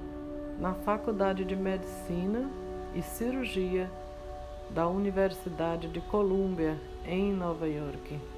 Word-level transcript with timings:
na 0.59 0.75
Faculdade 0.75 1.45
de 1.45 1.55
Medicina 1.55 2.51
e 2.97 3.03
Cirurgia 3.03 3.89
da 4.71 4.89
Universidade 4.89 5.87
de 5.87 6.01
Columbia, 6.01 6.77
em 7.07 7.33
Nova 7.33 7.69
York. 7.69 8.34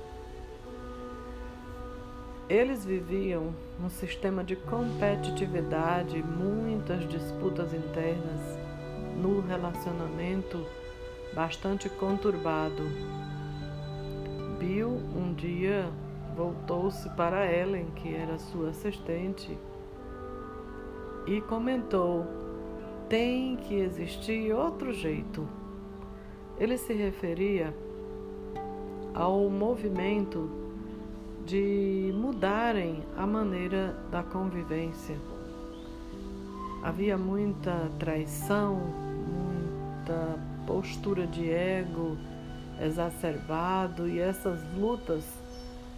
Eles 2.48 2.84
viviam 2.84 3.52
num 3.80 3.88
sistema 3.88 4.44
de 4.44 4.54
competitividade, 4.54 6.22
muitas 6.22 7.08
disputas 7.08 7.74
internas, 7.74 8.40
no 9.20 9.40
relacionamento 9.40 10.64
bastante 11.34 11.88
conturbado. 11.88 12.84
Bill 14.60 14.90
um 15.16 15.34
dia 15.34 15.90
voltou-se 16.36 17.10
para 17.16 17.52
Ellen, 17.52 17.86
que 17.96 18.14
era 18.14 18.38
sua 18.38 18.68
assistente, 18.68 19.58
e 21.26 21.40
comentou: 21.40 22.24
tem 23.08 23.56
que 23.56 23.74
existir 23.74 24.54
outro 24.54 24.92
jeito. 24.92 25.48
Ele 26.60 26.78
se 26.78 26.92
referia 26.92 27.74
ao 29.12 29.50
movimento 29.50 30.65
de 31.46 32.12
mudarem 32.12 33.04
a 33.16 33.24
maneira 33.24 33.96
da 34.10 34.22
convivência. 34.22 35.16
Havia 36.82 37.16
muita 37.16 37.88
traição, 38.00 38.80
muita 39.28 40.38
postura 40.66 41.24
de 41.24 41.48
ego 41.48 42.16
exacerbado 42.80 44.08
e 44.08 44.18
essas 44.18 44.60
lutas 44.76 45.24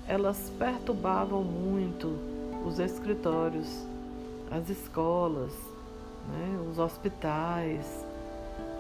elas 0.06 0.52
perturbavam 0.58 1.42
muito 1.42 2.18
os 2.64 2.78
escritórios, 2.78 3.86
as 4.50 4.68
escolas, 4.68 5.52
né, 6.28 6.60
os 6.70 6.78
hospitais, 6.78 8.06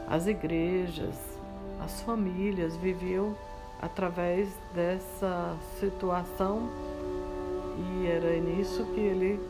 as 0.06 0.26
igrejas, 0.26 1.16
as 1.82 2.02
famílias 2.02 2.76
viviam 2.76 3.34
através 3.80 4.48
dessa 4.74 5.56
situação 5.78 6.68
e 7.78 8.06
era 8.06 8.36
nisso 8.40 8.84
que 8.94 9.00
ele 9.00 9.40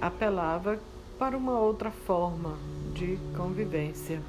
apelava 0.00 0.78
para 1.18 1.36
uma 1.36 1.58
outra 1.58 1.90
forma 1.90 2.56
de 2.92 3.18
convivência. 3.36 4.20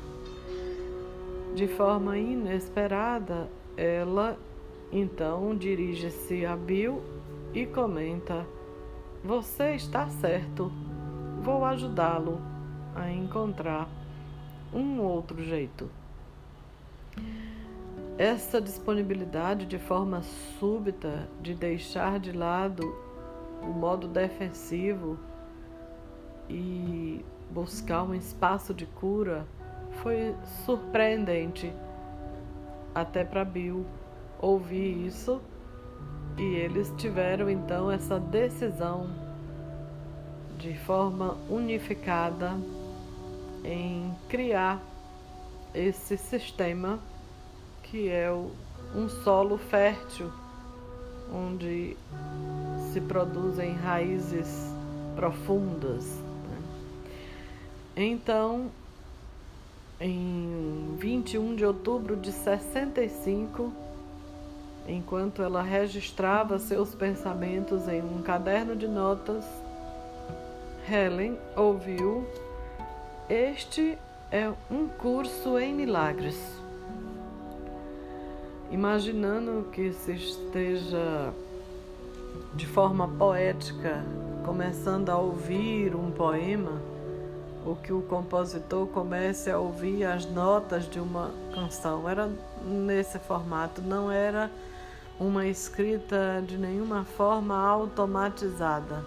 De 1.54 1.68
forma 1.68 2.18
inesperada, 2.18 3.50
ela 3.76 4.38
então 4.92 5.56
dirige-se 5.56 6.46
a 6.46 6.56
Bill 6.56 7.02
e 7.54 7.66
comenta: 7.66 8.46
Você 9.24 9.76
está 9.76 10.08
certo, 10.08 10.72
vou 11.42 11.66
ajudá-lo 11.66 12.40
a 12.96 13.12
encontrar 13.12 13.90
um 14.74 15.02
outro 15.02 15.44
jeito. 15.44 15.90
Essa 18.20 18.60
disponibilidade 18.60 19.66
de 19.66 19.80
forma 19.80 20.22
súbita 20.60 21.30
de 21.42 21.56
deixar 21.56 22.20
de 22.20 22.34
lado 22.34 22.84
o 23.64 23.68
modo 23.68 24.10
defensivo 24.10 25.18
e 26.50 27.24
buscar 27.50 28.04
um 28.04 28.14
espaço 28.14 28.74
de 28.74 28.86
cura 28.86 29.48
foi 30.04 30.36
surpreendente. 30.66 31.72
Até 32.94 33.24
para 33.24 33.46
Bill 33.46 33.86
ouvir 34.42 35.08
isso 35.08 35.42
e 36.38 36.44
eles 36.56 36.94
tiveram 36.98 37.50
então 37.50 37.90
essa 37.90 38.20
decisão 38.20 39.10
de 40.58 40.78
forma 40.80 41.38
unificada 41.50 42.52
em 43.64 44.14
criar 44.28 44.84
esse 45.74 46.18
sistema 46.18 47.00
que 47.90 48.08
é 48.08 48.32
um 48.96 49.10
solo 49.10 49.58
fértil, 49.58 50.32
onde 51.34 51.98
se 52.92 53.02
produzem 53.02 53.74
raízes 53.74 54.72
profundas. 55.16 56.06
Né? 56.06 56.58
Então, 57.96 58.70
em 60.00 60.96
21 61.00 61.56
de 61.56 61.66
outubro 61.66 62.16
de 62.16 62.32
65, 62.32 63.74
enquanto 64.88 65.42
ela 65.42 65.62
registrava 65.62 66.60
seus 66.60 66.94
pensamentos 66.94 67.88
em 67.88 68.02
um 68.02 68.22
caderno 68.22 68.76
de 68.76 68.88
notas, 68.88 69.44
Helen 70.88 71.38
ouviu: 71.56 72.28
Este 73.28 73.98
é 74.32 74.52
um 74.70 74.88
curso 74.88 75.58
em 75.58 75.74
milagres 75.74 76.59
imaginando 78.72 79.68
que 79.72 79.94
se 79.94 80.14
esteja 80.14 81.34
de 82.54 82.68
forma 82.68 83.08
poética 83.08 84.04
começando 84.46 85.10
a 85.10 85.18
ouvir 85.18 85.96
um 85.96 86.12
poema, 86.12 86.82
ou 87.66 87.76
que 87.76 87.92
o 87.92 88.02
compositor 88.02 88.88
comece 88.88 89.52
a 89.52 89.60
ouvir 89.60 90.04
as 90.06 90.26
notas 90.26 90.90
de 90.90 91.00
uma 91.00 91.32
canção. 91.54 92.08
Era 92.08 92.30
nesse 92.66 93.20
formato, 93.20 93.82
não 93.82 94.12
era 94.12 94.50
uma 95.20 95.46
escrita 95.46 96.44
de 96.48 96.58
nenhuma 96.58 97.04
forma 97.04 97.56
automatizada. 97.56 99.04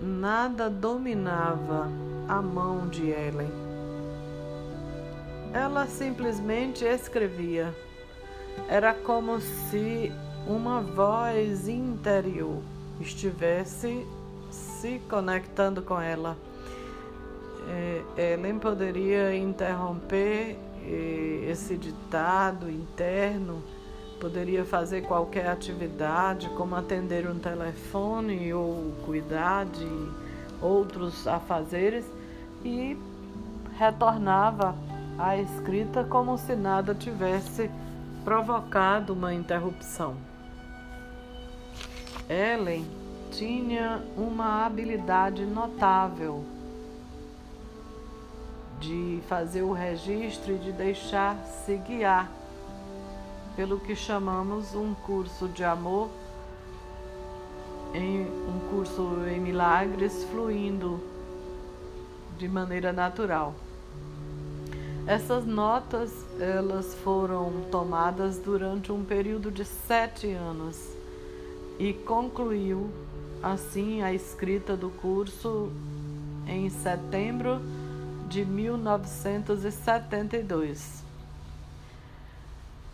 Nada 0.00 0.70
dominava 0.70 1.88
a 2.28 2.40
mão 2.40 2.88
de 2.88 3.10
Ellen. 3.10 3.50
Ela 5.52 5.86
simplesmente 5.86 6.84
escrevia 6.84 7.74
era 8.68 8.94
como 8.94 9.40
se 9.40 10.12
uma 10.46 10.80
voz 10.80 11.68
interior 11.68 12.60
estivesse 13.00 14.06
se 14.50 15.00
conectando 15.08 15.82
com 15.82 16.00
ela. 16.00 16.36
É, 17.68 18.34
Ellen 18.34 18.58
poderia 18.58 19.34
interromper 19.34 20.58
é, 20.86 21.48
esse 21.50 21.76
ditado 21.76 22.70
interno, 22.70 23.62
poderia 24.20 24.64
fazer 24.64 25.02
qualquer 25.02 25.48
atividade, 25.48 26.48
como 26.50 26.76
atender 26.76 27.28
um 27.28 27.38
telefone 27.38 28.52
ou 28.52 28.92
cuidar 29.04 29.64
de 29.64 29.88
outros 30.60 31.26
afazeres, 31.26 32.04
e 32.64 32.96
retornava 33.78 34.74
à 35.18 35.36
escrita 35.36 36.04
como 36.04 36.36
se 36.38 36.54
nada 36.54 36.94
tivesse 36.94 37.70
provocado 38.24 39.12
uma 39.12 39.34
interrupção. 39.34 40.16
Ellen 42.28 42.86
tinha 43.30 44.02
uma 44.16 44.64
habilidade 44.64 45.44
notável 45.44 46.44
de 48.80 49.20
fazer 49.28 49.62
o 49.62 49.72
registro 49.72 50.54
e 50.54 50.58
de 50.58 50.72
deixar-se 50.72 51.76
guiar 51.76 52.30
pelo 53.54 53.78
que 53.78 53.94
chamamos 53.94 54.74
um 54.74 54.94
curso 54.94 55.46
de 55.48 55.62
amor, 55.62 56.08
em 57.92 58.22
um 58.22 58.68
curso 58.70 59.16
em 59.28 59.38
milagres 59.38 60.24
fluindo 60.24 61.00
de 62.36 62.48
maneira 62.48 62.92
natural. 62.92 63.54
Essas 65.06 65.44
notas 65.44 66.10
elas 66.40 66.94
foram 67.04 67.52
tomadas 67.70 68.38
durante 68.38 68.90
um 68.90 69.04
período 69.04 69.50
de 69.50 69.62
sete 69.62 70.32
anos 70.32 70.78
e 71.78 71.92
concluiu 71.92 72.90
assim 73.42 74.00
a 74.00 74.14
escrita 74.14 74.74
do 74.74 74.88
curso 74.88 75.70
em 76.46 76.70
setembro 76.70 77.60
de 78.30 78.46
1972. 78.46 81.04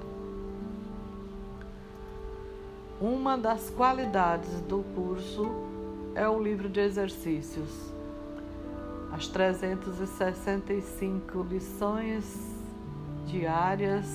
Uma 3.00 3.36
das 3.36 3.70
qualidades 3.70 4.60
do 4.62 4.84
curso 4.94 5.50
é 6.14 6.28
o 6.28 6.40
livro 6.42 6.68
de 6.68 6.80
exercícios. 6.80 7.92
As 9.12 9.28
365 9.28 11.42
lições 11.42 12.56
diárias 13.26 14.06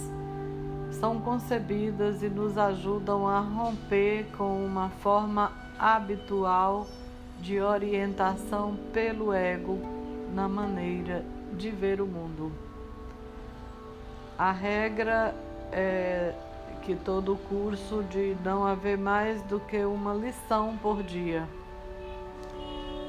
são 0.91 1.21
concebidas 1.21 2.23
e 2.23 2.29
nos 2.29 2.57
ajudam 2.57 3.27
a 3.27 3.39
romper 3.39 4.25
com 4.35 4.65
uma 4.65 4.89
forma 4.89 5.51
habitual 5.77 6.87
de 7.39 7.61
orientação 7.61 8.75
pelo 8.91 9.31
ego 9.31 9.98
na 10.33 10.47
maneira 10.47 11.25
de 11.53 11.69
ver 11.69 12.01
o 12.01 12.05
mundo. 12.05 12.51
A 14.37 14.51
regra 14.51 15.35
é 15.71 16.33
que 16.81 16.95
todo 16.95 17.35
curso 17.49 18.03
de 18.03 18.35
não 18.43 18.65
haver 18.65 18.97
mais 18.97 19.41
do 19.43 19.59
que 19.59 19.83
uma 19.83 20.13
lição 20.13 20.77
por 20.77 21.03
dia. 21.03 21.47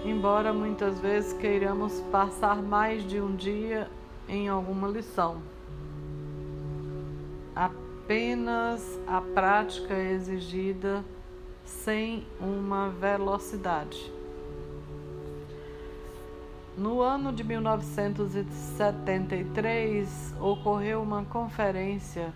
Embora 0.04 0.52
muitas 0.52 0.98
vezes 0.98 1.32
queiramos 1.34 2.00
passar 2.10 2.62
mais 2.62 3.06
de 3.06 3.20
um 3.20 3.36
dia 3.36 3.88
em 4.28 4.48
alguma 4.48 4.88
lição. 4.88 5.42
Apenas 7.54 8.98
a 9.06 9.20
prática 9.20 9.94
é 9.94 10.12
exigida 10.12 11.04
sem 11.64 12.26
uma 12.40 12.88
velocidade. 12.88 14.12
No 16.76 17.00
ano 17.02 17.32
de 17.32 17.42
1973, 17.42 20.36
ocorreu 20.40 21.02
uma 21.02 21.24
conferência 21.24 22.32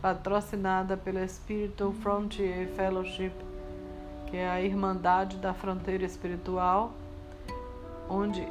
patrocinada 0.00 0.96
pela 0.96 1.28
Spiritual 1.28 1.92
Frontier 1.92 2.68
Fellowship, 2.68 3.32
que 4.28 4.36
é 4.36 4.48
a 4.48 4.62
Irmandade 4.62 5.36
da 5.36 5.54
Fronteira 5.54 6.04
Espiritual, 6.04 6.92
onde 8.08 8.46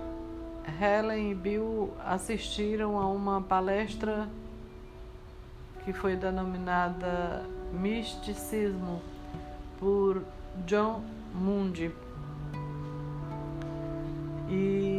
Helen 0.80 1.32
e 1.32 1.36
Bill 1.36 1.94
assistiram 2.06 3.00
a 3.00 3.08
uma 3.08 3.42
palestra 3.42 4.30
que 5.84 5.92
foi 5.94 6.16
denominada 6.16 7.44
Misticismo 7.72 9.02
por 9.80 10.24
John 10.66 11.02
Mundy. 11.34 11.92
E 14.50 14.95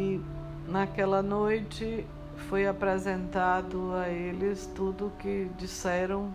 naquela 0.69 1.23
noite 1.23 2.07
foi 2.49 2.67
apresentado 2.67 3.93
a 3.95 4.09
eles 4.09 4.69
tudo 4.75 5.07
o 5.07 5.11
que 5.11 5.49
disseram 5.57 6.35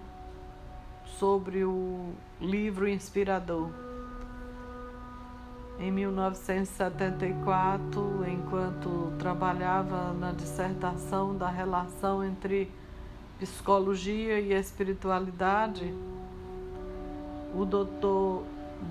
sobre 1.05 1.63
o 1.63 2.13
livro 2.39 2.87
inspirador. 2.87 3.69
Em 5.79 5.91
1974, 5.91 8.25
enquanto 8.27 9.11
trabalhava 9.17 10.13
na 10.13 10.31
dissertação 10.31 11.35
da 11.35 11.49
relação 11.49 12.23
entre 12.23 12.69
psicologia 13.39 14.39
e 14.39 14.53
espiritualidade, 14.53 15.91
o 17.55 17.65
Dr. 17.65 18.43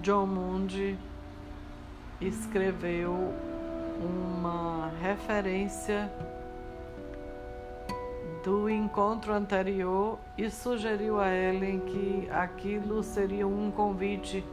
John 0.03 0.27
Mundy 0.27 0.99
escreveu 2.21 3.33
uma 4.01 4.91
referência 5.01 6.11
do 8.43 8.71
encontro 8.71 9.35
anterior 9.35 10.19
e 10.37 10.51
sugeriu 10.51 11.21
a 11.21 11.29
Ellen 11.29 11.81
que 11.81 12.29
aquilo 12.31 13.03
seria 13.03 13.47
um 13.47 13.71
convite 13.71 14.45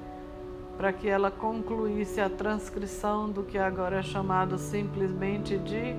para 0.77 0.91
que 0.93 1.07
ela 1.07 1.31
concluísse 1.31 2.21
a 2.21 2.29
transcrição 2.29 3.29
do 3.29 3.43
que 3.43 3.57
agora 3.57 3.99
é 3.99 4.03
chamado 4.03 4.59
simplesmente 4.59 5.57
de 5.57 5.95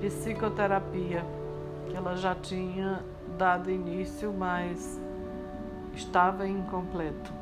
psicoterapia, 0.00 1.24
que 1.88 1.96
ela 1.96 2.16
já 2.16 2.34
tinha 2.34 3.02
dado 3.38 3.70
início, 3.70 4.32
mas 4.32 5.00
estava 5.94 6.46
incompleto. 6.46 7.32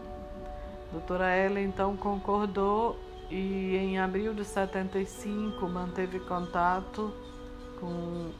Doutora 0.92 1.36
Ellen 1.36 1.66
então 1.66 1.96
concordou 1.96 2.96
e 3.30 3.76
em 3.76 3.98
abril 3.98 4.32
de 4.32 4.44
75 4.44 5.68
manteve 5.68 6.18
contato 6.20 7.12
com 7.78 7.86
o 7.86 8.32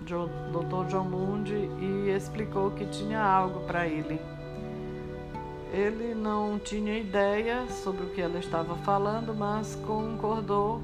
Dr. 0.00 0.88
John 0.88 1.08
Lund 1.08 1.50
e 1.50 2.10
explicou 2.10 2.70
que 2.70 2.84
tinha 2.86 3.22
algo 3.22 3.60
para 3.60 3.86
ele. 3.86 4.20
Ele 5.72 6.14
não 6.14 6.58
tinha 6.58 6.98
ideia 6.98 7.66
sobre 7.68 8.04
o 8.04 8.10
que 8.10 8.20
ela 8.20 8.38
estava 8.38 8.76
falando, 8.76 9.34
mas 9.34 9.74
concordou 9.86 10.80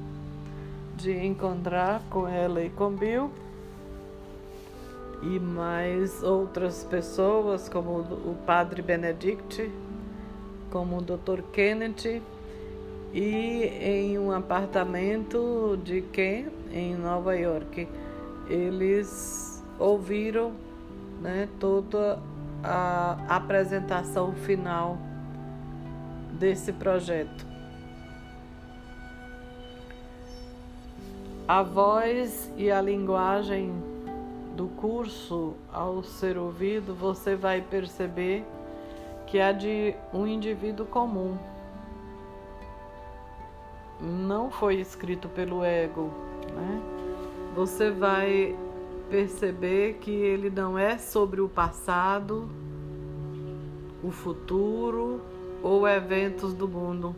de 0.95 1.11
encontrar 1.25 2.01
com 2.09 2.27
ela 2.27 2.63
e 2.63 2.69
com 2.69 2.91
Bill 2.91 3.31
e 5.21 5.39
mais 5.39 6.21
outras 6.21 6.83
pessoas, 6.83 7.69
como 7.69 7.99
o 8.01 8.35
padre 8.45 8.81
Benedict, 8.81 9.71
como 10.69 10.97
o 10.97 11.01
Dr. 11.01 11.41
Kennedy 11.53 12.21
e 13.13 13.65
em 13.79 14.17
um 14.17 14.31
apartamento 14.31 15.79
de 15.83 16.01
Ken, 16.01 16.47
em 16.71 16.95
Nova 16.95 17.35
York. 17.35 17.87
Eles 18.49 19.63
ouviram 19.77 20.53
né, 21.21 21.47
toda 21.59 22.19
a 22.63 23.17
apresentação 23.29 24.33
final 24.33 24.97
desse 26.39 26.73
projeto. 26.73 27.45
A 31.47 31.61
voz 31.61 32.51
e 32.57 32.71
a 32.71 32.81
linguagem 32.81 33.71
do 34.55 34.67
curso, 34.67 35.53
ao 35.71 36.01
ser 36.01 36.37
ouvido, 36.37 36.95
você 36.95 37.35
vai 37.35 37.61
perceber 37.61 38.43
que 39.27 39.37
é 39.37 39.51
de 39.51 39.93
um 40.13 40.25
indivíduo 40.25 40.85
comum 40.85 41.37
não 44.01 44.49
foi 44.51 44.75
escrito 44.75 45.27
pelo 45.29 45.63
ego, 45.63 46.11
né? 46.53 46.81
Você 47.55 47.91
vai 47.91 48.57
perceber 49.09 49.97
que 50.01 50.11
ele 50.11 50.49
não 50.49 50.77
é 50.77 50.97
sobre 50.97 51.39
o 51.39 51.47
passado, 51.47 52.49
o 54.03 54.11
futuro 54.11 55.21
ou 55.61 55.87
eventos 55.87 56.53
do 56.53 56.67
mundo. 56.67 57.15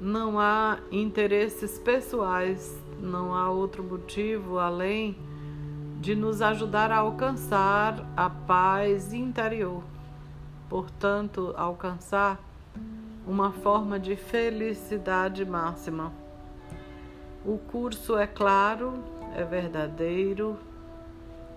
Não 0.00 0.38
há 0.38 0.78
interesses 0.90 1.78
pessoais, 1.78 2.80
não 3.00 3.34
há 3.34 3.50
outro 3.50 3.82
motivo 3.82 4.58
além 4.58 5.16
de 6.00 6.14
nos 6.14 6.40
ajudar 6.42 6.92
a 6.92 6.98
alcançar 6.98 8.06
a 8.16 8.30
paz 8.30 9.12
interior. 9.12 9.82
Portanto, 10.68 11.54
alcançar 11.56 12.40
uma 13.28 13.52
forma 13.52 14.00
de 14.00 14.16
felicidade 14.16 15.44
máxima. 15.44 16.10
O 17.44 17.58
curso 17.58 18.16
é 18.16 18.26
claro, 18.26 19.04
é 19.36 19.44
verdadeiro, 19.44 20.58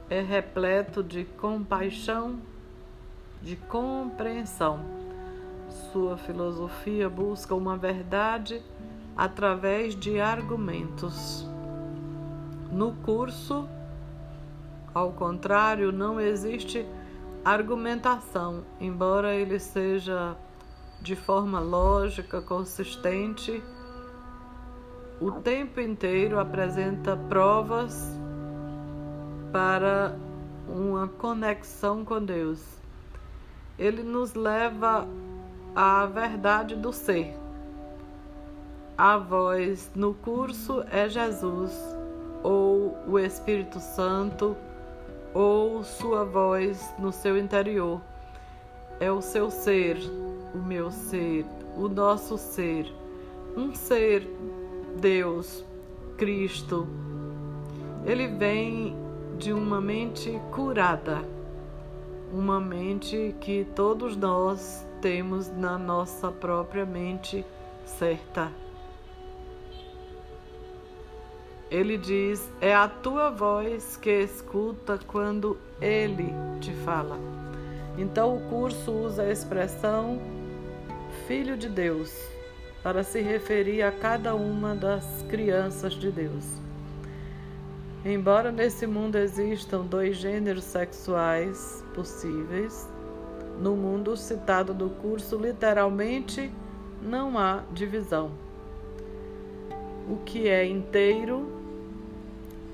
é 0.10 0.20
repleto 0.20 1.02
de 1.02 1.24
compaixão, 1.24 2.42
de 3.42 3.56
compreensão. 3.56 4.82
Sua 5.94 6.18
filosofia 6.18 7.10
busca 7.10 7.56
uma 7.56 7.78
verdade 7.78 8.62
através 9.16 9.96
de 9.96 10.20
argumentos. 10.20 11.48
No 12.70 12.92
curso, 12.96 13.66
ao 14.94 15.14
contrário, 15.14 15.94
não 15.94 16.20
existe 16.20 16.86
argumentação, 17.46 18.66
embora 18.78 19.34
ele 19.34 19.58
seja 19.58 20.36
de 21.02 21.16
forma 21.16 21.60
lógica, 21.60 22.42
consistente, 22.42 23.62
o 25.20 25.32
tempo 25.32 25.80
inteiro 25.80 26.40
apresenta 26.40 27.18
provas 27.18 28.16
para 29.52 30.16
uma 30.68 31.08
conexão 31.08 32.06
com 32.06 32.24
Deus. 32.24 32.64
Ele 33.78 34.04
nos 34.04 34.34
leva 34.36 35.08
à 35.76 36.06
verdade 36.06 36.76
do 36.76 36.94
ser. 36.94 37.36
A 38.98 39.18
voz 39.18 39.90
no 39.96 40.14
curso 40.14 40.84
é 40.92 41.10
Jesus, 41.10 41.72
ou 42.44 42.98
o 43.08 43.18
Espírito 43.18 43.80
Santo, 43.80 44.56
ou 45.34 45.84
sua 45.84 46.24
voz 46.24 46.94
no 47.00 47.12
seu 47.12 47.38
interior. 47.38 48.00
É 49.00 49.12
o 49.12 49.22
seu 49.22 49.50
ser, 49.50 49.98
o 50.54 50.58
meu 50.58 50.92
ser, 50.92 51.46
o 51.78 51.88
nosso 51.88 52.38
ser, 52.38 52.86
um 53.56 53.74
ser, 53.74 54.28
Deus, 55.00 55.66
Cristo. 56.18 56.88
Ele 58.06 58.28
vem 58.28 58.96
de 59.38 59.54
uma 59.54 59.80
mente 59.80 60.40
curada, 60.52 61.22
uma 62.34 62.60
mente 62.60 63.36
que 63.40 63.66
todos 63.76 64.16
nós 64.16 64.86
temos 65.02 65.50
na 65.50 65.78
nossa 65.78 66.32
própria 66.32 66.86
mente 66.86 67.46
certa. 67.86 68.52
Ele 71.70 71.98
diz: 71.98 72.52
É 72.60 72.76
a 72.76 72.88
tua 72.88 73.30
voz 73.30 73.98
que 73.98 74.12
escuta 74.12 75.00
quando 75.08 75.58
ele 75.80 76.34
te 76.60 76.74
fala. 76.84 77.18
Então 77.98 78.36
o 78.36 78.42
curso 78.50 78.92
usa 78.92 79.24
a 79.24 79.32
expressão 79.32 80.20
Filho 81.32 81.56
de 81.56 81.70
Deus 81.70 82.14
para 82.84 83.04
se 83.04 83.22
referir 83.22 83.84
a 83.84 83.90
cada 83.90 84.36
uma 84.36 84.76
das 84.76 85.24
crianças 85.30 85.94
de 85.94 86.12
Deus. 86.12 86.46
Embora 88.04 88.52
nesse 88.52 88.86
mundo 88.86 89.16
existam 89.16 89.86
dois 89.86 90.18
gêneros 90.18 90.66
sexuais 90.66 91.86
possíveis, 91.96 92.86
no 93.62 93.78
mundo 93.78 94.18
citado 94.18 94.74
do 94.74 94.90
curso, 94.90 95.38
literalmente 95.38 96.52
não 97.02 97.40
há 97.40 97.64
divisão. 97.72 98.32
O 100.10 100.18
que 100.26 100.50
é 100.50 100.66
inteiro 100.66 101.50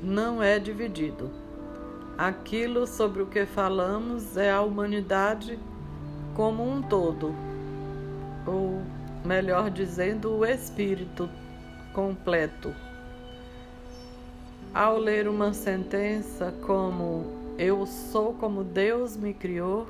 não 0.02 0.42
é 0.42 0.58
dividido. 0.58 1.30
Aquilo 2.18 2.88
sobre 2.88 3.22
o 3.22 3.28
que 3.28 3.46
falamos 3.46 4.36
é 4.36 4.50
a 4.50 4.62
humanidade 4.62 5.60
como 6.34 6.68
um 6.68 6.82
todo 6.82 7.46
ou 8.48 8.82
melhor 9.25 9.70
dizendo, 9.70 10.32
o 10.32 10.46
espírito 10.46 11.30
completo. 11.94 12.74
Ao 14.74 14.98
ler 14.98 15.27
uma 15.27 15.54
sentença 15.54 16.54
como 16.66 17.56
Eu 17.58 17.86
sou 17.86 18.34
como 18.34 18.63
Deus 18.63 19.18
me 19.18 19.34
criou, 19.34 19.88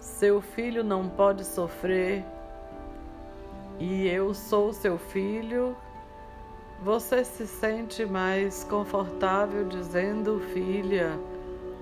seu 0.00 0.40
filho 0.40 0.82
não 0.82 1.08
pode 1.08 1.44
sofrer 1.44 2.24
e 3.78 4.08
eu 4.08 4.32
sou 4.34 4.72
seu 4.72 4.98
filho, 4.98 5.76
você 6.82 7.24
se 7.24 7.46
sente 7.46 8.04
mais 8.06 8.64
confortável 8.64 9.68
dizendo 9.68 10.40
filha 10.52 11.18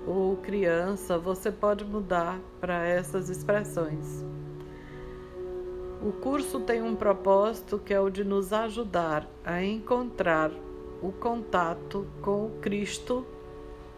ou 0.05 0.37
criança, 0.37 1.17
você 1.17 1.51
pode 1.51 1.85
mudar 1.85 2.39
para 2.59 2.85
essas 2.85 3.29
expressões. 3.29 4.23
O 6.01 6.11
curso 6.11 6.59
tem 6.59 6.81
um 6.81 6.95
propósito 6.95 7.79
que 7.79 7.93
é 7.93 7.99
o 7.99 8.09
de 8.09 8.23
nos 8.23 8.53
ajudar 8.53 9.27
a 9.43 9.63
encontrar 9.63 10.51
o 11.01 11.11
contato 11.11 12.07
com 12.21 12.45
o 12.45 12.49
Cristo, 12.61 13.25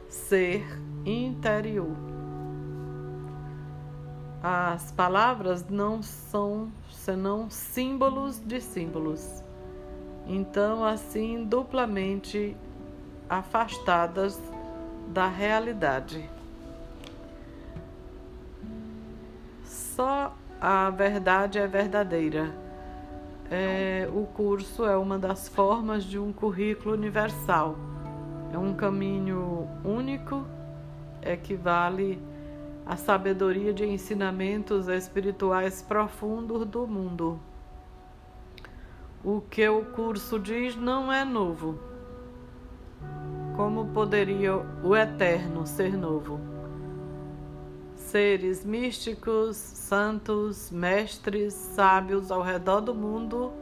ser 0.08 0.65
interior. 1.06 1.96
As 4.41 4.91
palavras 4.94 5.68
não 5.70 6.01
são 6.01 6.72
senão 6.89 7.50
símbolos 7.50 8.39
de 8.39 8.62
símbolos. 8.62 9.44
Então, 10.25 10.86
assim, 10.86 11.44
duplamente 11.44 12.56
afastadas 13.29 14.39
da 15.08 15.27
realidade. 15.27 16.29
Só 19.65 20.34
a 20.60 20.89
verdade 20.89 21.58
é 21.58 21.66
verdadeira. 21.68 22.54
É, 23.50 24.08
o 24.13 24.25
curso 24.25 24.86
é 24.86 24.96
uma 24.98 25.18
das 25.18 25.48
formas 25.48 26.04
de 26.04 26.20
um 26.20 26.34
currículo 26.34 26.94
universal. 26.94 27.75
É 28.54 28.58
um 28.58 28.74
caminho 28.74 29.68
único, 29.84 30.46
equivale 31.22 32.22
à 32.86 32.96
sabedoria 32.96 33.74
de 33.74 33.86
ensinamentos 33.86 34.88
espirituais 34.88 35.82
profundos 35.82 36.66
do 36.66 36.86
mundo. 36.86 37.39
O 39.24 39.42
que 39.42 39.68
o 39.68 39.86
curso 39.86 40.39
diz 40.39 40.75
não 40.75 41.12
é 41.12 41.24
novo. 41.24 41.80
Como 43.56 43.88
poderia 43.88 44.56
o 44.84 44.96
eterno 44.96 45.66
ser 45.66 45.98
novo? 45.98 46.59
Seres 48.10 48.66
místicos, 48.66 49.56
santos, 49.56 50.72
mestres, 50.72 51.54
sábios 51.54 52.32
ao 52.32 52.42
redor 52.42 52.82
do 52.82 52.94
mundo 52.94 53.54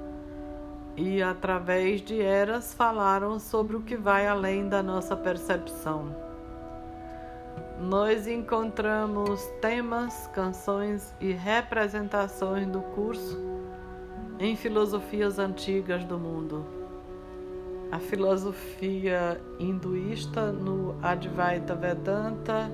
e, 0.96 1.22
através 1.22 2.02
de 2.02 2.22
eras, 2.22 2.74
falaram 2.74 3.40
sobre 3.40 3.76
o 3.76 3.82
que 3.82 3.98
vai 3.98 4.26
além 4.26 4.70
da 4.70 4.82
nossa 4.82 5.18
percepção. 5.18 6.16
Nós 7.78 8.26
encontramos 8.26 9.46
temas, 9.62 10.28
canções 10.34 11.14
e 11.20 11.34
representações 11.34 12.66
do 12.68 12.82
curso 12.82 13.38
em 14.40 14.56
filosofias 14.56 15.40
antigas 15.40 16.06
do 16.06 16.18
mundo. 16.18 16.66
A 17.92 18.00
filosofia 18.00 19.42
hinduísta 19.60 20.54
no 20.54 20.96
Advaita 21.04 21.76
Vedanta 21.76 22.72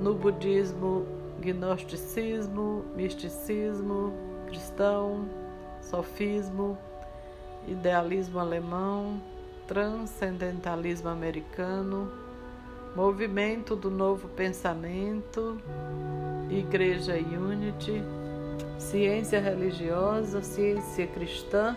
no 0.00 0.14
budismo, 0.14 1.04
gnosticismo, 1.40 2.84
misticismo, 2.94 4.12
cristão, 4.46 5.28
sofismo, 5.82 6.78
idealismo 7.66 8.38
alemão, 8.38 9.20
transcendentalismo 9.66 11.08
americano, 11.08 12.10
movimento 12.96 13.76
do 13.76 13.90
novo 13.90 14.28
pensamento, 14.28 15.60
Igreja 16.50 17.14
Unity, 17.14 18.02
ciência 18.78 19.40
religiosa, 19.40 20.42
ciência 20.42 21.06
cristã 21.06 21.76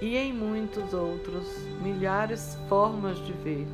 e 0.00 0.16
em 0.16 0.32
muitos 0.32 0.94
outros 0.94 1.46
milhares 1.82 2.56
formas 2.68 3.18
de 3.24 3.32
ver. 3.32 3.66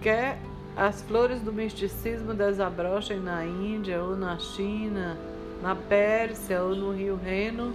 Quer 0.00 0.38
as 0.78 1.02
flores 1.02 1.40
do 1.40 1.52
misticismo 1.52 2.32
desabrochem 2.32 3.18
na 3.18 3.44
Índia 3.44 4.00
ou 4.00 4.16
na 4.16 4.38
China, 4.38 5.18
na 5.60 5.74
Pérsia 5.74 6.62
ou 6.62 6.72
no 6.76 6.92
Rio 6.92 7.16
Reno, 7.16 7.72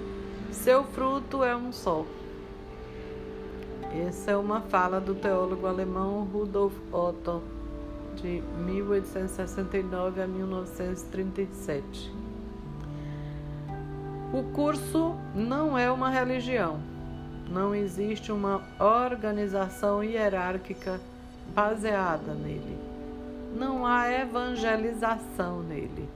seu 0.51 0.85
fruto 0.85 1.43
é 1.43 1.53
um 1.53 1.73
só. 1.73 2.05
Essa 4.07 4.31
é 4.31 4.37
uma 4.37 4.61
fala 4.61 5.01
do 5.01 5.13
teólogo 5.13 5.67
alemão 5.67 6.23
Rudolf 6.23 6.73
Otto. 6.93 7.43
de 8.15 8.41
1869 8.65 10.21
a 10.21 10.27
1937. 10.27 12.09
O 14.31 14.43
curso 14.53 15.13
não 15.35 15.77
é 15.77 15.91
uma 15.91 16.09
religião, 16.09 16.79
não 17.51 17.75
existe 17.75 18.31
uma 18.31 18.61
organização 18.79 20.01
hierárquica 20.01 21.01
baseada 21.53 22.33
nele, 22.33 22.77
não 23.53 23.85
há 23.85 24.11
evangelização 24.11 25.61
nele. 25.61 26.09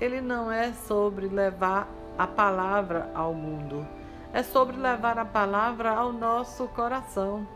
Ele 0.00 0.20
não 0.20 0.50
é 0.50 0.72
sobre 0.72 1.28
levar 1.28 1.88
a 2.16 2.26
palavra 2.26 3.10
ao 3.14 3.34
mundo, 3.34 3.86
é 4.32 4.42
sobre 4.42 4.76
levar 4.76 5.18
a 5.18 5.24
palavra 5.24 5.90
ao 5.90 6.12
nosso 6.12 6.66
coração 6.68 7.46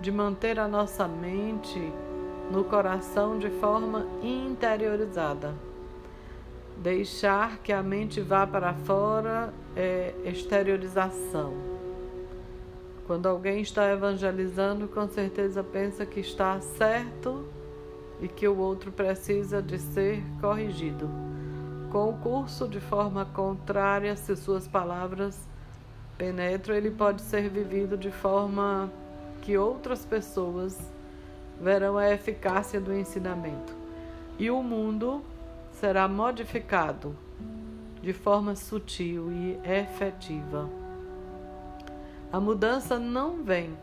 de 0.00 0.10
manter 0.10 0.58
a 0.58 0.66
nossa 0.66 1.06
mente 1.06 1.92
no 2.50 2.64
coração 2.64 3.38
de 3.38 3.50
forma 3.50 4.06
interiorizada. 4.22 5.54
Deixar 6.78 7.58
que 7.58 7.72
a 7.72 7.82
mente 7.82 8.20
vá 8.20 8.46
para 8.46 8.74
fora 8.74 9.52
é 9.74 10.14
exteriorização. 10.24 11.54
Quando 13.06 13.26
alguém 13.26 13.60
está 13.60 13.90
evangelizando, 13.90 14.88
com 14.88 15.08
certeza 15.08 15.62
pensa 15.62 16.04
que 16.04 16.20
está 16.20 16.60
certo 16.60 17.46
e 18.20 18.28
que 18.28 18.46
o 18.46 18.56
outro 18.58 18.90
precisa 18.90 19.62
de 19.62 19.78
ser 19.78 20.22
corrigido. 20.40 21.08
Com 21.90 22.10
o 22.10 22.18
curso 22.18 22.68
de 22.68 22.80
forma 22.80 23.24
contrária, 23.24 24.16
se 24.16 24.34
suas 24.36 24.66
palavras 24.66 25.38
penetram, 26.18 26.74
ele 26.74 26.90
pode 26.90 27.22
ser 27.22 27.48
vivido 27.48 27.96
de 27.96 28.10
forma 28.10 28.90
que 29.42 29.56
outras 29.56 30.04
pessoas 30.04 30.78
verão 31.60 31.96
a 31.96 32.10
eficácia 32.10 32.80
do 32.80 32.92
ensinamento 32.92 33.72
e 34.38 34.50
o 34.50 34.62
mundo 34.62 35.22
será 35.72 36.06
modificado 36.06 37.16
de 38.02 38.12
forma 38.12 38.54
sutil 38.54 39.30
e 39.32 39.58
efetiva. 39.64 40.68
A 42.32 42.38
mudança 42.38 42.98
não 42.98 43.42
vem 43.42 43.76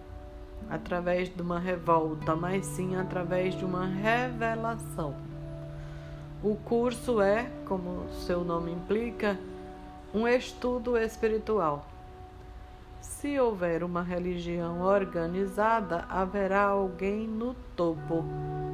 através 0.70 1.30
de 1.30 1.42
uma 1.42 1.60
revolta, 1.60 2.36
mas 2.36 2.66
sim 2.66 2.96
através 2.96 3.56
de 3.56 3.66
uma 3.66 3.86
revelação. 3.86 5.16
O 6.44 6.56
curso 6.56 7.22
é, 7.22 7.50
como 7.66 8.10
seu 8.12 8.44
nome 8.44 8.72
implica, 8.72 9.40
um 10.14 10.28
estudo 10.28 10.98
espiritual 10.98 11.88
se 13.24 13.40
houver 13.40 13.86
uma 13.86 14.02
religião 14.02 14.82
organizada, 14.82 16.04
haverá 16.10 16.64
alguém 16.64 17.26
no 17.26 17.54
topo, 17.74 18.26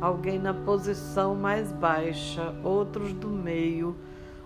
alguém 0.01 0.39
na 0.39 0.53
posição 0.53 1.35
mais 1.35 1.71
baixa, 1.71 2.55
outros 2.63 3.13
do 3.13 3.27
meio, 3.27 3.95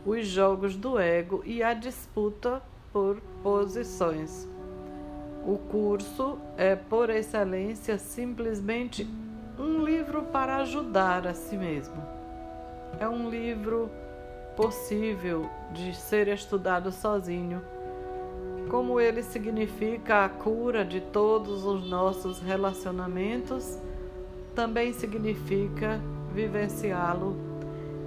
os 0.06 0.28
jogos 0.28 0.76
do 0.76 1.00
ego 1.00 1.42
e 1.46 1.64
a 1.64 1.74
disputa 1.74 2.62
por 2.92 3.22
posições. 3.42 4.46
O 5.46 5.58
curso 5.58 6.38
é, 6.58 6.76
por 6.76 7.10
excelência, 7.10 7.98
simplesmente 7.98 9.08
um 9.60 9.84
livro 9.84 10.24
para 10.24 10.58
ajudar 10.58 11.28
a 11.28 11.34
si 11.34 11.58
mesmo. 11.58 12.02
É 13.00 13.08
um 13.08 13.30
livro 13.30 13.90
possível 14.56 15.50
de 15.74 15.96
ser 15.96 16.28
estudado 16.28 16.92
sozinho 16.92 17.62
como 18.70 19.00
ele 19.00 19.22
significa 19.22 20.26
a 20.26 20.30
cura 20.30 20.84
de 20.84 21.00
todos 21.00 21.64
os 21.64 21.88
nossos 21.88 22.40
relacionamentos, 22.40 23.78
também 24.56 24.94
significa 24.94 26.02
vivenciá-lo 26.34 27.36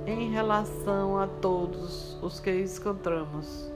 em 0.07 0.33
relação 0.33 1.19
a 1.19 1.27
todos 1.27 2.19
os 2.23 2.41
que 2.41 2.51
encontramos. 2.51 3.71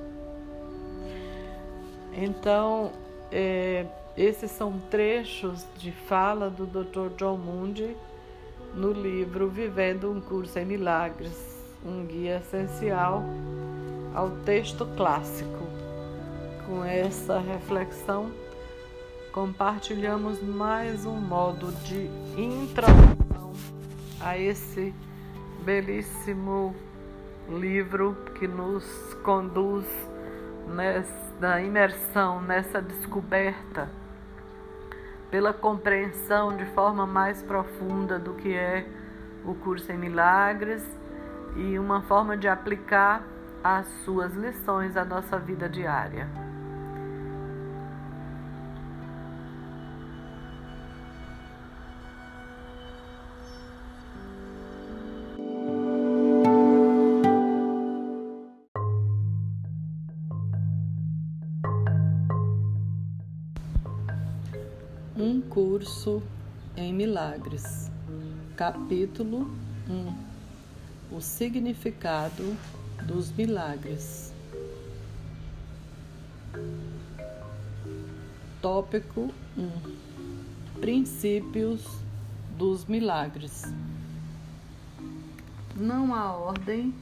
Então, 2.13 2.91
é, 3.31 3.87
esses 4.17 4.51
são 4.51 4.79
trechos 4.91 5.65
de 5.79 5.93
fala 5.93 6.51
do 6.51 6.67
Dr. 6.67 7.15
John 7.17 7.37
Mundi 7.37 7.97
no 8.75 8.93
livro 8.93 9.49
Vivendo 9.49 10.11
um 10.11 10.21
Curso 10.21 10.59
em 10.59 10.65
Milagres, 10.65 11.57
um 11.85 12.05
guia 12.05 12.39
essencial 12.39 13.25
ao 14.15 14.31
texto 14.45 14.87
clássico 14.97 15.67
com 16.67 16.85
essa 16.85 17.39
reflexão, 17.39 18.31
compartilhamos 19.33 20.41
mais 20.43 21.05
um 21.05 21.17
modo 21.17 21.73
de 21.85 22.11
introdução 22.41 23.53
a 24.21 24.39
esse 24.39 24.95
belíssimo 25.65 26.75
livro 27.49 28.17
que 28.39 28.47
nos 28.47 28.85
conduz 29.25 29.85
nessa 30.69 31.30
imersão, 31.63 32.41
nessa 32.43 32.83
descoberta, 32.83 33.89
pela 35.31 35.53
compreensão 35.53 36.57
de 36.57 36.67
forma 36.67 37.07
mais 37.07 37.43
profunda 37.43 38.19
do 38.19 38.35
que 38.35 38.55
é 38.55 38.87
o 39.45 39.55
curso 39.55 39.91
em 39.91 39.97
milagres 39.97 40.85
e 41.57 41.79
uma 41.79 42.03
forma 42.03 42.37
de 42.37 42.47
aplicar 42.47 43.23
as 43.65 43.87
suas 44.05 44.35
lições 44.35 44.97
à 44.97 45.05
nossa 45.05 45.39
vida 45.39 45.69
diária. 45.69 46.50
Curso 65.51 66.23
em 66.77 66.95
milagres. 66.95 67.91
Capítulo 68.57 69.51
1 69.89 71.17
O 71.17 71.21
significado 71.21 72.57
dos 73.03 73.33
milagres. 73.33 74.33
Tópico 78.63 79.35
1 79.59 80.81
Princípios 80.81 81.85
dos 82.57 82.85
milagres. 82.85 83.65
Não 85.75 86.15
há 86.15 86.33
ordem 86.33 86.95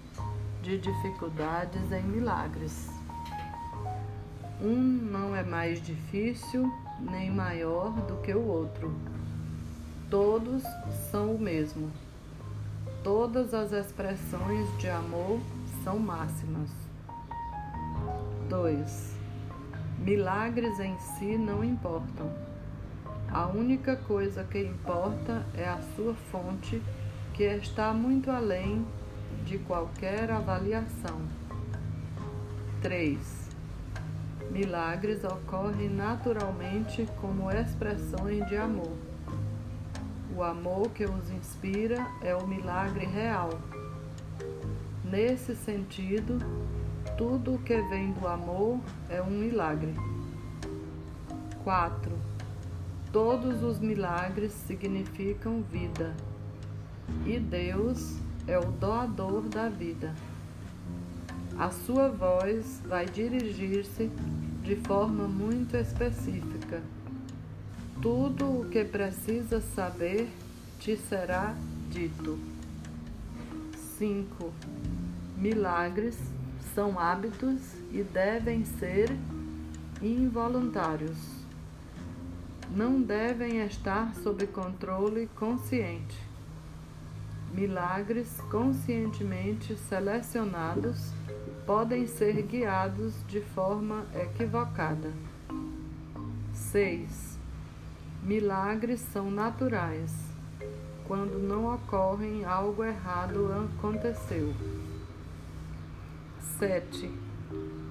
de 0.63 0.79
dificuldades 0.79 1.93
em 1.93 2.03
milagres. 2.03 2.89
Um 4.59 4.75
não 4.75 5.37
é 5.37 5.43
mais 5.43 5.83
difícil 5.83 6.73
nem 7.01 7.31
maior 7.31 7.93
do 8.03 8.17
que 8.17 8.33
o 8.33 8.47
outro. 8.47 8.93
Todos 10.11 10.63
são 11.11 11.35
o 11.35 11.39
mesmo. 11.39 11.91
Todas 13.03 13.55
as 13.55 13.73
expressões 13.73 14.67
de 14.79 14.89
amor 14.89 15.41
são 15.85 15.99
máximas. 15.99 16.71
2. 18.49 19.17
Milagres 19.99 20.79
em 20.81 20.99
si 20.99 21.37
não 21.37 21.63
importam. 21.63 22.31
A 23.31 23.47
única 23.47 23.95
coisa 23.95 24.43
que 24.45 24.59
importa 24.59 25.45
é 25.55 25.69
a 25.69 25.81
sua 25.95 26.15
fonte, 26.15 26.83
que 27.35 27.45
está 27.45 27.93
muito 27.93 28.31
além 28.31 28.87
de 29.45 29.59
qualquer 29.59 30.31
avaliação. 30.31 31.21
3. 32.81 33.38
Milagres 34.51 35.23
ocorrem 35.25 35.91
naturalmente 35.91 37.07
como 37.21 37.51
expressões 37.51 38.47
de 38.49 38.57
amor. 38.57 38.97
O 40.35 40.43
amor 40.43 40.89
que 40.91 41.05
os 41.05 41.31
inspira 41.31 42.07
é 42.23 42.35
o 42.35 42.47
milagre 42.47 43.05
real. 43.05 43.51
Nesse 45.05 45.55
sentido, 45.55 46.39
tudo 47.17 47.55
o 47.55 47.59
que 47.59 47.81
vem 47.83 48.13
do 48.13 48.27
amor 48.27 48.81
é 49.09 49.21
um 49.21 49.31
milagre. 49.31 49.95
4. 51.65 52.13
Todos 53.13 53.63
os 53.63 53.79
milagres 53.79 54.53
significam 54.53 55.63
vida, 55.63 56.15
e 57.27 57.39
Deus 57.39 58.19
é 58.47 58.59
o 58.59 58.67
doador 58.67 59.43
da 59.43 59.69
vida. 59.69 60.15
A 61.59 61.71
sua 61.71 62.09
voz 62.09 62.81
vai 62.87 63.05
dirigir-se 63.05 64.09
de 64.63 64.77
forma 64.77 65.27
muito 65.27 65.77
específica. 65.77 66.81
Tudo 68.01 68.61
o 68.61 68.69
que 68.71 68.85
precisa 68.85 69.61
saber 69.61 70.29
te 70.79 70.97
será 70.97 71.57
dito. 71.91 72.39
5. 73.99 74.53
Milagres 75.37 76.17
são 76.77 76.97
hábitos 76.97 77.61
e 77.91 78.05
devem 78.05 78.65
ser 78.65 79.11
involuntários. 80.01 81.19
Não 82.71 83.03
devem 83.03 83.67
estar 83.67 84.15
sob 84.15 84.47
controle 84.47 85.29
consciente. 85.35 86.17
milagres 87.53 88.41
conscientemente 88.51 89.77
selecionados 89.77 91.18
podem 91.69 92.07
ser 92.07 92.41
guiados 92.45 93.13
de 93.27 93.43
forma 93.43 94.07
equivocada. 94.15 95.13
6. 96.55 97.39
Milagres 98.23 99.01
são 99.01 99.31
naturais. 99.31 100.17
Quando 101.07 101.39
não 101.39 101.75
ocorrem, 101.75 102.43
algo 102.43 102.83
errado 102.83 103.51
aconteceu. 103.77 104.55
7. 106.59 107.13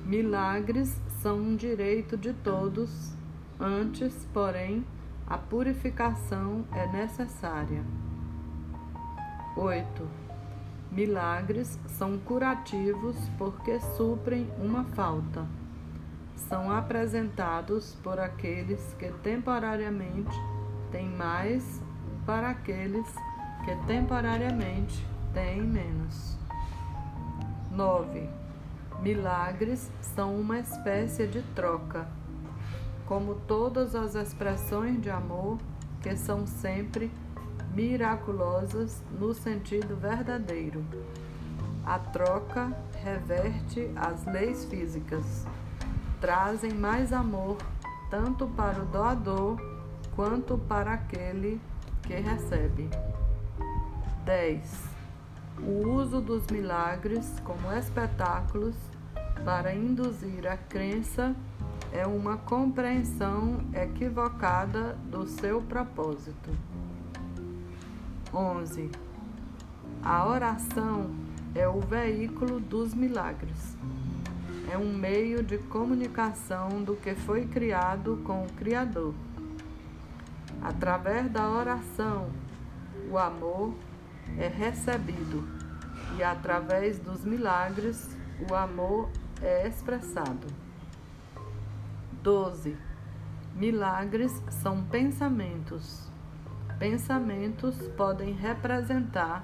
Milagres 0.03 0.99
são 1.21 1.37
um 1.37 1.55
direito 1.55 2.17
de 2.17 2.33
todos, 2.33 3.13
antes, 3.59 4.27
porém, 4.33 4.83
a 5.27 5.37
purificação 5.37 6.65
é 6.71 6.87
necessária. 6.87 7.83
8. 9.55 10.26
Milagres 10.97 11.77
são 11.89 12.17
curativos 12.17 13.15
porque 13.37 13.79
suprem 13.95 14.49
uma 14.57 14.83
falta. 14.83 15.45
São 16.35 16.71
apresentados 16.71 17.93
por 18.01 18.19
aqueles 18.19 18.95
que 18.97 19.11
temporariamente 19.21 20.35
têm 20.91 21.07
mais 21.07 21.79
para 22.25 22.49
aqueles 22.49 23.05
que 23.63 23.75
temporariamente 23.85 25.05
têm 25.35 25.61
menos. 25.61 26.35
9. 27.69 28.27
Milagres 28.99 29.91
são 30.01 30.35
uma 30.35 30.57
espécie 30.57 31.27
de 31.27 31.43
troca, 31.53 32.07
como 33.05 33.35
todas 33.35 33.93
as 33.93 34.15
expressões 34.15 34.99
de 34.99 35.11
amor 35.11 35.59
que 36.01 36.15
são 36.17 36.47
sempre 36.47 37.11
miraculosas 37.77 39.03
no 39.19 39.35
sentido 39.35 39.95
verdadeiro. 39.95 40.83
A 41.85 41.99
troca 41.99 42.75
reverte 43.03 43.91
as 43.95 44.25
leis 44.25 44.65
físicas, 44.65 45.45
trazem 46.19 46.73
mais 46.73 47.13
amor 47.13 47.55
tanto 48.09 48.47
para 48.47 48.81
o 48.81 48.85
doador 48.85 49.61
quanto 50.15 50.57
para 50.57 50.93
aquele 50.93 51.61
que 52.01 52.15
recebe. 52.15 52.89
10. 54.25 54.83
O 55.59 55.87
uso 55.87 56.19
dos 56.19 56.47
milagres 56.47 57.39
como 57.43 57.71
espetáculos 57.71 58.75
para 59.45 59.75
induzir 59.75 60.47
a 60.47 60.57
crença 60.57 61.35
é 61.93 62.07
uma 62.07 62.37
compreensão 62.37 63.59
equivocada 63.71 64.97
do 65.11 65.27
seu 65.27 65.61
propósito. 65.61 66.49
11. 68.33 68.91
A 70.03 70.27
oração 70.27 71.15
é 71.55 71.67
o 71.67 71.79
veículo 71.79 72.59
dos 72.59 72.93
milagres. 72.93 73.77
É 74.71 74.77
um 74.77 74.93
meio 74.93 75.41
de 75.41 75.57
comunicação 75.57 76.83
do 76.83 76.95
que 76.95 77.15
foi 77.15 77.45
criado 77.45 78.21
com 78.25 78.43
o 78.43 78.51
Criador. 78.53 79.13
Através 80.61 81.31
da 81.31 81.49
oração, 81.49 82.29
o 83.09 83.17
amor 83.17 83.73
é 84.37 84.47
recebido 84.47 85.47
e 86.17 86.23
através 86.23 86.99
dos 86.99 87.23
milagres, 87.23 88.09
o 88.49 88.53
amor 88.53 89.09
é 89.41 89.67
expressado. 89.67 90.47
12. 92.21 92.75
Milagres 93.55 94.43
são 94.49 94.83
pensamentos 94.83 96.07
Pensamentos 96.79 97.75
podem 97.97 98.33
representar 98.33 99.43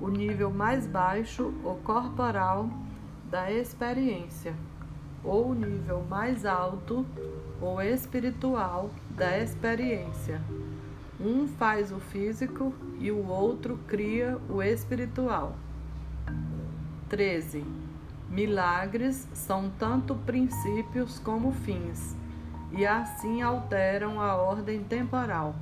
o 0.00 0.08
nível 0.08 0.50
mais 0.50 0.86
baixo 0.86 1.52
ou 1.62 1.76
corporal 1.76 2.70
da 3.30 3.52
experiência, 3.52 4.54
ou 5.22 5.50
o 5.50 5.54
nível 5.54 6.02
mais 6.08 6.46
alto 6.46 7.04
ou 7.60 7.82
espiritual 7.82 8.88
da 9.10 9.38
experiência. 9.38 10.40
Um 11.20 11.46
faz 11.46 11.92
o 11.92 12.00
físico 12.00 12.72
e 12.98 13.12
o 13.12 13.28
outro 13.28 13.78
cria 13.86 14.38
o 14.48 14.62
espiritual. 14.62 15.56
13. 17.10 17.62
Milagres 18.30 19.28
são 19.34 19.70
tanto 19.78 20.14
princípios 20.14 21.18
como 21.18 21.52
fins, 21.52 22.16
e 22.72 22.86
assim 22.86 23.42
alteram 23.42 24.18
a 24.18 24.34
ordem 24.34 24.82
temporal 24.82 25.54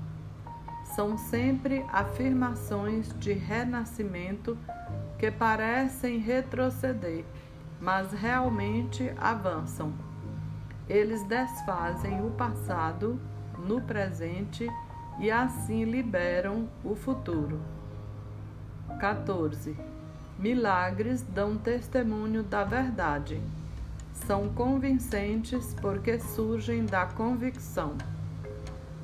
são 0.94 1.16
sempre 1.16 1.84
afirmações 1.92 3.12
de 3.18 3.32
renascimento 3.32 4.56
que 5.18 5.30
parecem 5.30 6.18
retroceder, 6.18 7.24
mas 7.80 8.12
realmente 8.12 9.12
avançam. 9.16 9.92
Eles 10.88 11.22
desfazem 11.24 12.24
o 12.24 12.30
passado 12.30 13.20
no 13.58 13.80
presente 13.80 14.68
e 15.18 15.30
assim 15.30 15.84
liberam 15.84 16.68
o 16.84 16.94
futuro. 16.94 17.60
14. 18.98 19.76
Milagres 20.38 21.22
dão 21.22 21.56
testemunho 21.56 22.42
da 22.42 22.64
verdade. 22.64 23.40
São 24.12 24.48
convincentes 24.48 25.74
porque 25.80 26.18
surgem 26.18 26.86
da 26.86 27.06
convicção. 27.06 27.96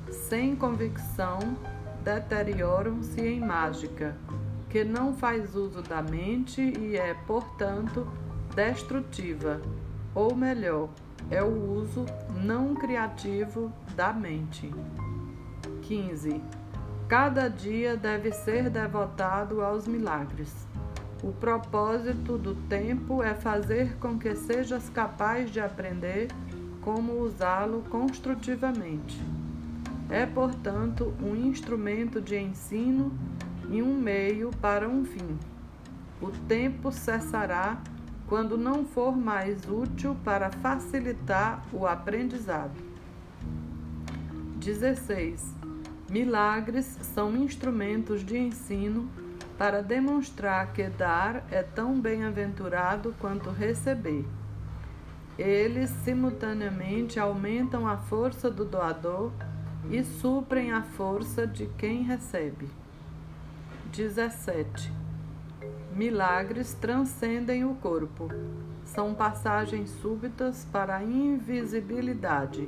Sem 0.09 0.55
convicção, 0.55 1.39
deterioram-se 2.05 3.19
em 3.19 3.39
mágica, 3.39 4.15
que 4.69 4.83
não 4.83 5.15
faz 5.15 5.55
uso 5.55 5.81
da 5.81 6.03
mente 6.03 6.61
e 6.61 6.95
é, 6.95 7.15
portanto, 7.25 8.07
destrutiva, 8.55 9.59
ou 10.13 10.35
melhor, 10.35 10.89
é 11.31 11.41
o 11.41 11.71
uso 11.73 12.05
não 12.43 12.75
criativo 12.75 13.73
da 13.95 14.13
mente. 14.13 14.71
15. 15.81 16.39
Cada 17.07 17.47
dia 17.47 17.97
deve 17.97 18.31
ser 18.31 18.69
devotado 18.69 19.63
aos 19.63 19.87
milagres. 19.87 20.53
O 21.23 21.31
propósito 21.31 22.37
do 22.37 22.53
tempo 22.67 23.23
é 23.23 23.33
fazer 23.33 23.95
com 23.97 24.19
que 24.19 24.35
sejas 24.35 24.89
capaz 24.89 25.49
de 25.49 25.59
aprender 25.59 26.27
como 26.81 27.19
usá-lo 27.19 27.83
construtivamente. 27.89 29.19
É, 30.09 30.25
portanto, 30.25 31.13
um 31.21 31.35
instrumento 31.35 32.21
de 32.21 32.37
ensino 32.37 33.11
e 33.69 33.81
um 33.81 33.95
meio 33.95 34.51
para 34.61 34.87
um 34.87 35.03
fim. 35.03 35.37
O 36.21 36.29
tempo 36.47 36.91
cessará 36.91 37.81
quando 38.27 38.57
não 38.57 38.85
for 38.85 39.15
mais 39.15 39.67
útil 39.67 40.15
para 40.23 40.49
facilitar 40.49 41.63
o 41.73 41.85
aprendizado. 41.85 42.75
16. 44.57 45.55
Milagres 46.09 46.85
são 47.01 47.35
instrumentos 47.35 48.23
de 48.23 48.37
ensino 48.37 49.09
para 49.57 49.81
demonstrar 49.81 50.73
que 50.73 50.87
dar 50.89 51.45
é 51.51 51.63
tão 51.63 51.99
bem-aventurado 51.99 53.15
quanto 53.19 53.49
receber. 53.49 54.25
Eles 55.37 55.89
simultaneamente 55.89 57.19
aumentam 57.19 57.87
a 57.87 57.97
força 57.97 58.49
do 58.49 58.63
doador 58.65 59.31
e 59.89 60.03
suprem 60.03 60.71
a 60.71 60.81
força 60.81 61.45
de 61.45 61.67
quem 61.77 62.03
recebe. 62.03 62.69
17. 63.91 64.91
Milagres 65.93 66.73
transcendem 66.73 67.63
o 67.63 67.75
corpo. 67.75 68.29
São 68.83 69.13
passagens 69.13 69.89
súbitas 69.89 70.65
para 70.71 70.97
a 70.97 71.03
invisibilidade, 71.03 72.67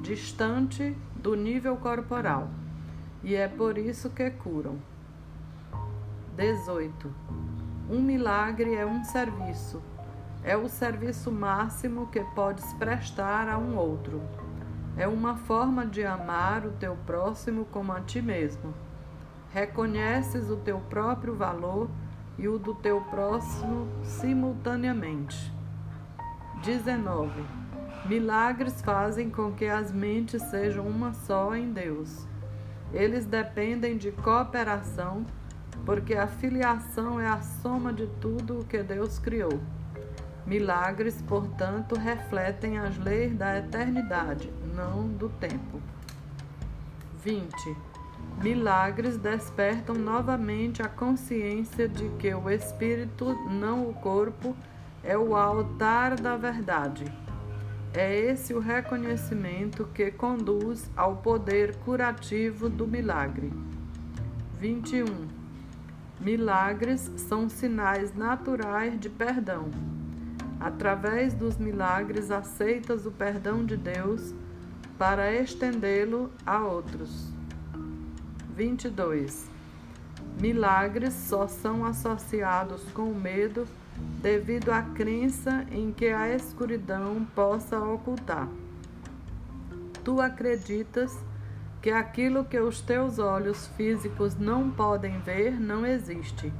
distante 0.00 0.96
do 1.16 1.34
nível 1.34 1.76
corporal, 1.76 2.48
e 3.22 3.34
é 3.34 3.46
por 3.46 3.78
isso 3.78 4.10
que 4.10 4.30
curam. 4.30 4.78
18. 6.36 7.12
Um 7.90 8.00
milagre 8.00 8.74
é 8.74 8.86
um 8.86 9.04
serviço. 9.04 9.82
É 10.42 10.56
o 10.56 10.68
serviço 10.68 11.30
máximo 11.30 12.08
que 12.08 12.20
podes 12.34 12.72
prestar 12.74 13.48
a 13.48 13.58
um 13.58 13.76
outro 13.76 14.20
é 14.96 15.08
uma 15.08 15.36
forma 15.36 15.86
de 15.86 16.04
amar 16.04 16.66
o 16.66 16.72
teu 16.72 16.96
próximo 17.06 17.64
como 17.66 17.92
a 17.92 18.00
ti 18.00 18.20
mesmo. 18.20 18.74
Reconheces 19.50 20.50
o 20.50 20.56
teu 20.56 20.80
próprio 20.80 21.34
valor 21.34 21.88
e 22.38 22.48
o 22.48 22.58
do 22.58 22.74
teu 22.74 23.00
próximo 23.02 23.88
simultaneamente. 24.02 25.52
19. 26.62 27.42
Milagres 28.06 28.80
fazem 28.82 29.30
com 29.30 29.52
que 29.52 29.66
as 29.66 29.92
mentes 29.92 30.42
sejam 30.42 30.86
uma 30.86 31.12
só 31.12 31.54
em 31.54 31.72
Deus. 31.72 32.26
Eles 32.92 33.24
dependem 33.24 33.96
de 33.96 34.12
cooperação, 34.12 35.24
porque 35.84 36.14
a 36.14 36.26
filiação 36.26 37.20
é 37.20 37.26
a 37.26 37.40
soma 37.40 37.92
de 37.92 38.06
tudo 38.20 38.60
o 38.60 38.64
que 38.64 38.82
Deus 38.82 39.18
criou. 39.18 39.60
Milagres, 40.46 41.22
portanto, 41.22 41.94
refletem 41.94 42.78
as 42.78 42.98
leis 42.98 43.34
da 43.34 43.58
eternidade, 43.58 44.52
não 44.74 45.06
do 45.06 45.28
tempo. 45.28 45.80
20. 47.22 47.76
Milagres 48.42 49.16
despertam 49.16 49.94
novamente 49.94 50.82
a 50.82 50.88
consciência 50.88 51.88
de 51.88 52.08
que 52.18 52.34
o 52.34 52.50
espírito, 52.50 53.34
não 53.48 53.88
o 53.88 53.94
corpo, 53.94 54.56
é 55.04 55.16
o 55.16 55.36
altar 55.36 56.16
da 56.16 56.36
verdade. 56.36 57.04
É 57.94 58.18
esse 58.18 58.54
o 58.54 58.58
reconhecimento 58.58 59.84
que 59.94 60.10
conduz 60.10 60.90
ao 60.96 61.16
poder 61.16 61.76
curativo 61.76 62.68
do 62.68 62.86
milagre. 62.86 63.52
21. 64.58 65.04
Milagres 66.18 67.10
são 67.16 67.48
sinais 67.48 68.14
naturais 68.14 68.98
de 68.98 69.10
perdão. 69.10 69.70
Através 70.58 71.34
dos 71.34 71.58
milagres, 71.58 72.30
aceitas 72.30 73.04
o 73.04 73.10
perdão 73.10 73.64
de 73.64 73.76
Deus 73.76 74.34
para 75.02 75.34
estendê-lo 75.34 76.30
a 76.46 76.60
outros. 76.60 77.26
22. 78.54 79.50
Milagres 80.40 81.12
só 81.12 81.48
são 81.48 81.84
associados 81.84 82.84
com 82.92 83.12
medo 83.12 83.66
devido 84.22 84.70
à 84.70 84.80
crença 84.80 85.66
em 85.72 85.90
que 85.90 86.06
a 86.06 86.32
escuridão 86.32 87.26
possa 87.34 87.80
ocultar. 87.80 88.48
Tu 90.04 90.20
acreditas 90.20 91.18
que 91.80 91.90
aquilo 91.90 92.44
que 92.44 92.60
os 92.60 92.80
teus 92.80 93.18
olhos 93.18 93.66
físicos 93.76 94.36
não 94.36 94.70
podem 94.70 95.18
ver 95.18 95.58
não 95.58 95.84
existe. 95.84 96.52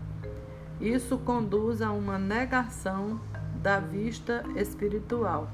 Isso 0.81 1.17
conduz 1.17 1.81
a 1.81 1.93
uma 1.93 2.19
negação 2.19 3.21
da 3.63 3.79
vista 3.79 4.45
espiritual. 4.57 5.49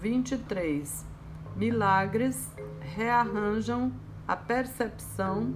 23. 0.00 1.12
Milagres 1.56 2.52
rearranjam 2.80 3.92
a 4.26 4.34
percepção 4.34 5.54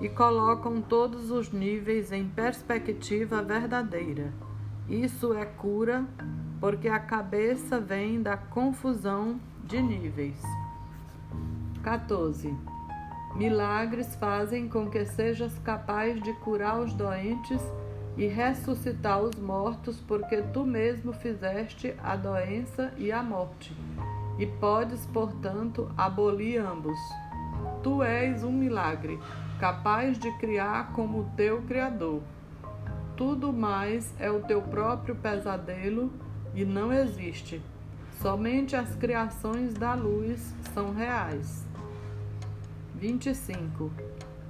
e 0.00 0.08
colocam 0.08 0.80
todos 0.80 1.30
os 1.30 1.52
níveis 1.52 2.10
em 2.10 2.28
perspectiva 2.28 3.40
verdadeira. 3.42 4.32
Isso 4.88 5.32
é 5.34 5.44
cura, 5.44 6.04
porque 6.60 6.88
a 6.88 6.98
cabeça 6.98 7.78
vem 7.78 8.20
da 8.20 8.36
confusão 8.36 9.38
de 9.64 9.80
níveis. 9.80 10.42
14. 11.82 12.52
Milagres 13.36 14.16
fazem 14.16 14.68
com 14.68 14.90
que 14.90 15.04
sejas 15.04 15.56
capaz 15.60 16.20
de 16.20 16.32
curar 16.40 16.80
os 16.80 16.92
doentes 16.92 17.60
e 18.16 18.26
ressuscitar 18.26 19.22
os 19.22 19.36
mortos, 19.38 20.00
porque 20.00 20.42
tu 20.42 20.66
mesmo 20.66 21.12
fizeste 21.12 21.94
a 22.02 22.16
doença 22.16 22.92
e 22.96 23.12
a 23.12 23.22
morte, 23.22 23.72
e 24.38 24.46
podes, 24.46 25.04
portanto, 25.06 25.90
abolir 25.96 26.58
ambos. 26.58 26.98
Tu 27.82 28.02
és 28.02 28.44
um 28.44 28.52
milagre, 28.52 29.18
capaz 29.58 30.18
de 30.18 30.30
criar 30.38 30.92
como 30.92 31.30
teu 31.36 31.62
Criador. 31.62 32.22
Tudo 33.16 33.52
mais 33.52 34.14
é 34.20 34.30
o 34.30 34.40
teu 34.40 34.62
próprio 34.62 35.16
pesadelo 35.16 36.12
e 36.54 36.64
não 36.64 36.92
existe. 36.92 37.60
Somente 38.22 38.76
as 38.76 38.94
criações 38.94 39.74
da 39.74 39.94
luz 39.94 40.54
são 40.72 40.92
reais. 40.92 41.66
25. 42.94 43.90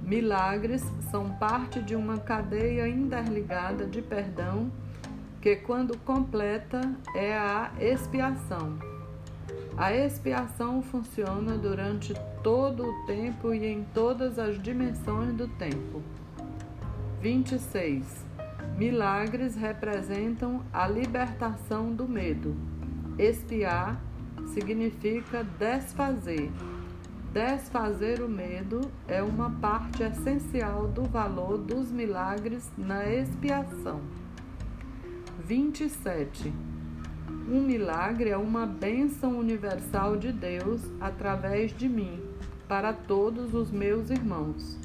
Milagres 0.01 0.83
são 1.11 1.29
parte 1.37 1.81
de 1.81 1.95
uma 1.95 2.17
cadeia 2.17 2.87
interligada 2.87 3.85
de 3.85 4.01
perdão 4.01 4.71
que, 5.41 5.55
quando 5.55 5.97
completa, 5.99 6.81
é 7.15 7.37
a 7.37 7.71
expiação. 7.79 8.88
A 9.79 9.93
expiação 9.93 10.81
funciona 10.81 11.57
durante 11.57 12.13
todo 12.43 12.83
o 12.83 13.05
tempo 13.05 13.53
e 13.53 13.65
em 13.65 13.85
todas 13.93 14.37
as 14.37 14.61
dimensões 14.61 15.33
do 15.33 15.47
tempo. 15.47 16.03
26. 17.21 18.25
Milagres 18.77 19.55
representam 19.55 20.65
a 20.73 20.85
libertação 20.85 21.93
do 21.93 22.05
medo. 22.09 22.57
Expiar 23.17 24.03
significa 24.53 25.45
desfazer. 25.57 26.51
Desfazer 27.31 28.21
o 28.21 28.27
medo 28.27 28.81
é 29.07 29.23
uma 29.23 29.49
parte 29.49 30.03
essencial 30.03 30.89
do 30.89 31.03
valor 31.03 31.57
dos 31.57 31.89
milagres 31.89 32.69
na 32.77 33.07
expiação. 33.09 34.01
27. 35.45 36.68
Um 37.29 37.61
milagre 37.61 38.29
é 38.29 38.37
uma 38.37 38.65
bênção 38.65 39.37
universal 39.37 40.17
de 40.17 40.31
Deus 40.31 40.81
através 40.99 41.71
de 41.75 41.87
mim 41.87 42.19
para 42.67 42.91
todos 42.91 43.53
os 43.53 43.69
meus 43.69 44.09
irmãos. 44.09 44.79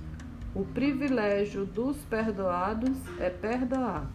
O 0.54 0.64
privilégio 0.64 1.64
dos 1.64 1.96
perdoados 2.04 2.96
é 3.18 3.30
perdoar. 3.30 4.10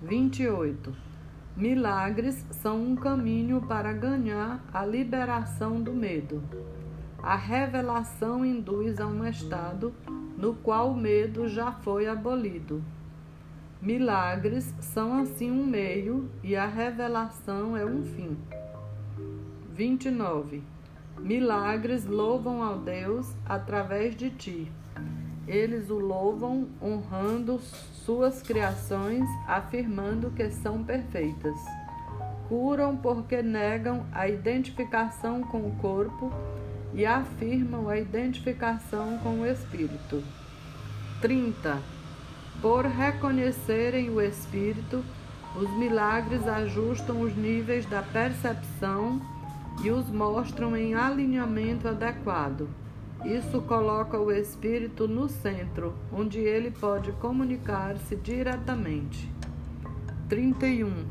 28. 0.00 0.94
Milagres 1.56 2.44
são 2.52 2.80
um 2.80 2.94
caminho 2.94 3.60
para 3.62 3.92
ganhar 3.92 4.64
a 4.72 4.86
liberação 4.86 5.82
do 5.82 5.92
medo. 5.92 6.42
A 7.20 7.34
revelação 7.34 8.44
induz 8.44 9.00
a 9.00 9.06
um 9.06 9.26
estado 9.26 9.92
no 10.36 10.54
qual 10.54 10.92
o 10.92 10.96
medo 10.96 11.48
já 11.48 11.72
foi 11.72 12.06
abolido. 12.06 12.80
Milagres 13.80 14.74
são 14.80 15.20
assim 15.20 15.52
um 15.52 15.64
meio 15.64 16.28
e 16.42 16.56
a 16.56 16.66
revelação 16.66 17.76
é 17.76 17.86
um 17.86 18.02
fim. 18.02 18.36
29. 19.72 20.64
Milagres 21.20 22.04
louvam 22.04 22.60
ao 22.60 22.80
Deus 22.80 23.32
através 23.46 24.16
de 24.16 24.30
ti. 24.30 24.72
Eles 25.46 25.90
o 25.90 25.98
louvam 26.00 26.66
honrando 26.82 27.60
suas 27.60 28.42
criações, 28.42 29.28
afirmando 29.46 30.32
que 30.32 30.50
são 30.50 30.82
perfeitas. 30.82 31.56
Curam 32.48 32.96
porque 32.96 33.42
negam 33.42 34.04
a 34.10 34.28
identificação 34.28 35.40
com 35.40 35.58
o 35.58 35.76
corpo 35.76 36.32
e 36.92 37.06
afirmam 37.06 37.88
a 37.88 37.96
identificação 37.96 39.18
com 39.18 39.42
o 39.42 39.46
espírito. 39.46 40.20
30 41.20 41.97
por 42.60 42.84
reconhecerem 42.84 44.10
o 44.10 44.20
Espírito, 44.20 45.04
os 45.56 45.70
milagres 45.78 46.46
ajustam 46.46 47.20
os 47.20 47.34
níveis 47.36 47.86
da 47.86 48.02
percepção 48.02 49.20
e 49.82 49.90
os 49.90 50.08
mostram 50.10 50.76
em 50.76 50.94
alinhamento 50.94 51.88
adequado. 51.88 52.68
Isso 53.24 53.60
coloca 53.62 54.18
o 54.18 54.30
espírito 54.30 55.08
no 55.08 55.28
centro, 55.28 55.94
onde 56.12 56.38
ele 56.38 56.70
pode 56.70 57.10
comunicar-se 57.12 58.14
diretamente. 58.14 59.28
31. 60.28 61.06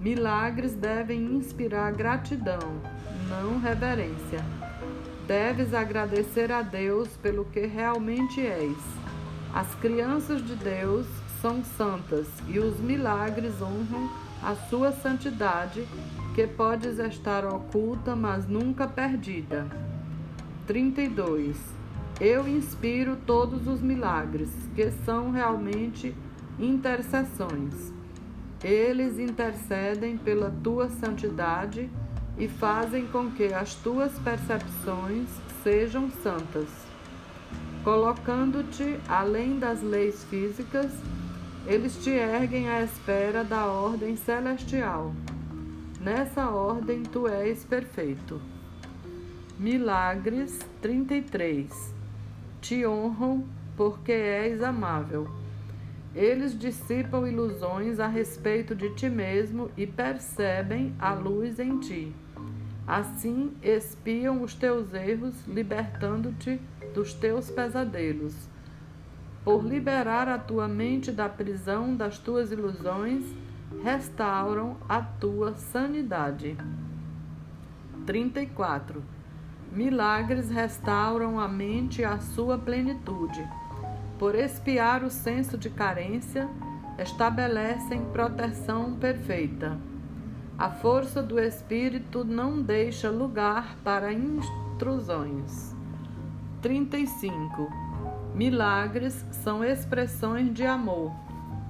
Milagres 0.00 0.74
devem 0.74 1.20
inspirar 1.24 1.92
gratidão, 1.92 2.80
não 3.28 3.58
reverência. 3.58 4.40
Deves 5.26 5.74
agradecer 5.74 6.52
a 6.52 6.62
Deus 6.62 7.08
pelo 7.18 7.44
que 7.46 7.66
realmente 7.66 8.40
és 8.40 9.03
as 9.54 9.72
crianças 9.76 10.44
de 10.44 10.56
Deus 10.56 11.06
são 11.40 11.62
santas 11.62 12.26
e 12.48 12.58
os 12.58 12.80
milagres 12.80 13.62
honram 13.62 14.10
a 14.42 14.56
sua 14.56 14.90
santidade, 14.90 15.86
que 16.34 16.44
pode 16.44 16.88
estar 16.88 17.44
oculta, 17.44 18.16
mas 18.16 18.48
nunca 18.48 18.88
perdida. 18.88 19.64
32. 20.66 21.56
Eu 22.20 22.48
inspiro 22.48 23.16
todos 23.24 23.68
os 23.68 23.80
milagres, 23.80 24.50
que 24.74 24.90
são 24.90 25.30
realmente 25.30 26.12
intercessões. 26.58 27.92
Eles 28.60 29.20
intercedem 29.20 30.18
pela 30.18 30.50
tua 30.64 30.88
santidade 30.88 31.88
e 32.36 32.48
fazem 32.48 33.06
com 33.06 33.30
que 33.30 33.54
as 33.54 33.76
tuas 33.76 34.18
percepções 34.18 35.28
sejam 35.62 36.10
santas 36.10 36.83
colocando-te 37.84 38.98
além 39.06 39.58
das 39.58 39.82
leis 39.82 40.24
físicas, 40.24 40.90
eles 41.66 42.02
te 42.02 42.10
erguem 42.10 42.66
à 42.68 42.82
espera 42.82 43.44
da 43.44 43.66
ordem 43.66 44.16
celestial. 44.16 45.12
Nessa 46.00 46.48
ordem 46.48 47.02
tu 47.02 47.28
és 47.28 47.62
perfeito. 47.62 48.40
Milagres 49.58 50.58
33 50.80 51.94
Te 52.60 52.86
honram 52.86 53.44
porque 53.76 54.12
és 54.12 54.62
amável. 54.62 55.28
Eles 56.14 56.58
dissipam 56.58 57.26
ilusões 57.26 58.00
a 58.00 58.06
respeito 58.06 58.74
de 58.74 58.94
ti 58.94 59.10
mesmo 59.10 59.70
e 59.76 59.86
percebem 59.86 60.94
a 60.98 61.12
luz 61.12 61.58
em 61.58 61.78
ti. 61.80 62.14
Assim 62.86 63.52
espiam 63.62 64.42
os 64.42 64.54
teus 64.54 64.92
erros, 64.94 65.34
libertando-te 65.46 66.60
dos 66.94 67.12
teus 67.12 67.50
pesadelos, 67.50 68.48
por 69.44 69.62
liberar 69.62 70.26
a 70.26 70.38
tua 70.38 70.66
mente 70.66 71.12
da 71.12 71.28
prisão 71.28 71.94
das 71.94 72.18
tuas 72.18 72.50
ilusões, 72.50 73.24
restauram 73.82 74.78
a 74.88 75.02
tua 75.02 75.52
sanidade. 75.54 76.56
34. 78.06 79.02
Milagres 79.70 80.48
restauram 80.48 81.38
a 81.38 81.46
mente 81.46 82.04
à 82.04 82.18
sua 82.18 82.56
plenitude. 82.56 83.46
Por 84.18 84.34
espiar 84.34 85.02
o 85.02 85.10
senso 85.10 85.58
de 85.58 85.68
carência, 85.68 86.48
estabelecem 86.98 88.04
proteção 88.12 88.94
perfeita. 88.94 89.76
A 90.56 90.70
força 90.70 91.22
do 91.22 91.38
Espírito 91.38 92.24
não 92.24 92.62
deixa 92.62 93.10
lugar 93.10 93.76
para 93.82 94.12
intrusões. 94.12 95.73
35. 96.64 97.70
Milagres 98.34 99.22
são 99.30 99.62
expressões 99.62 100.50
de 100.54 100.64
amor, 100.64 101.12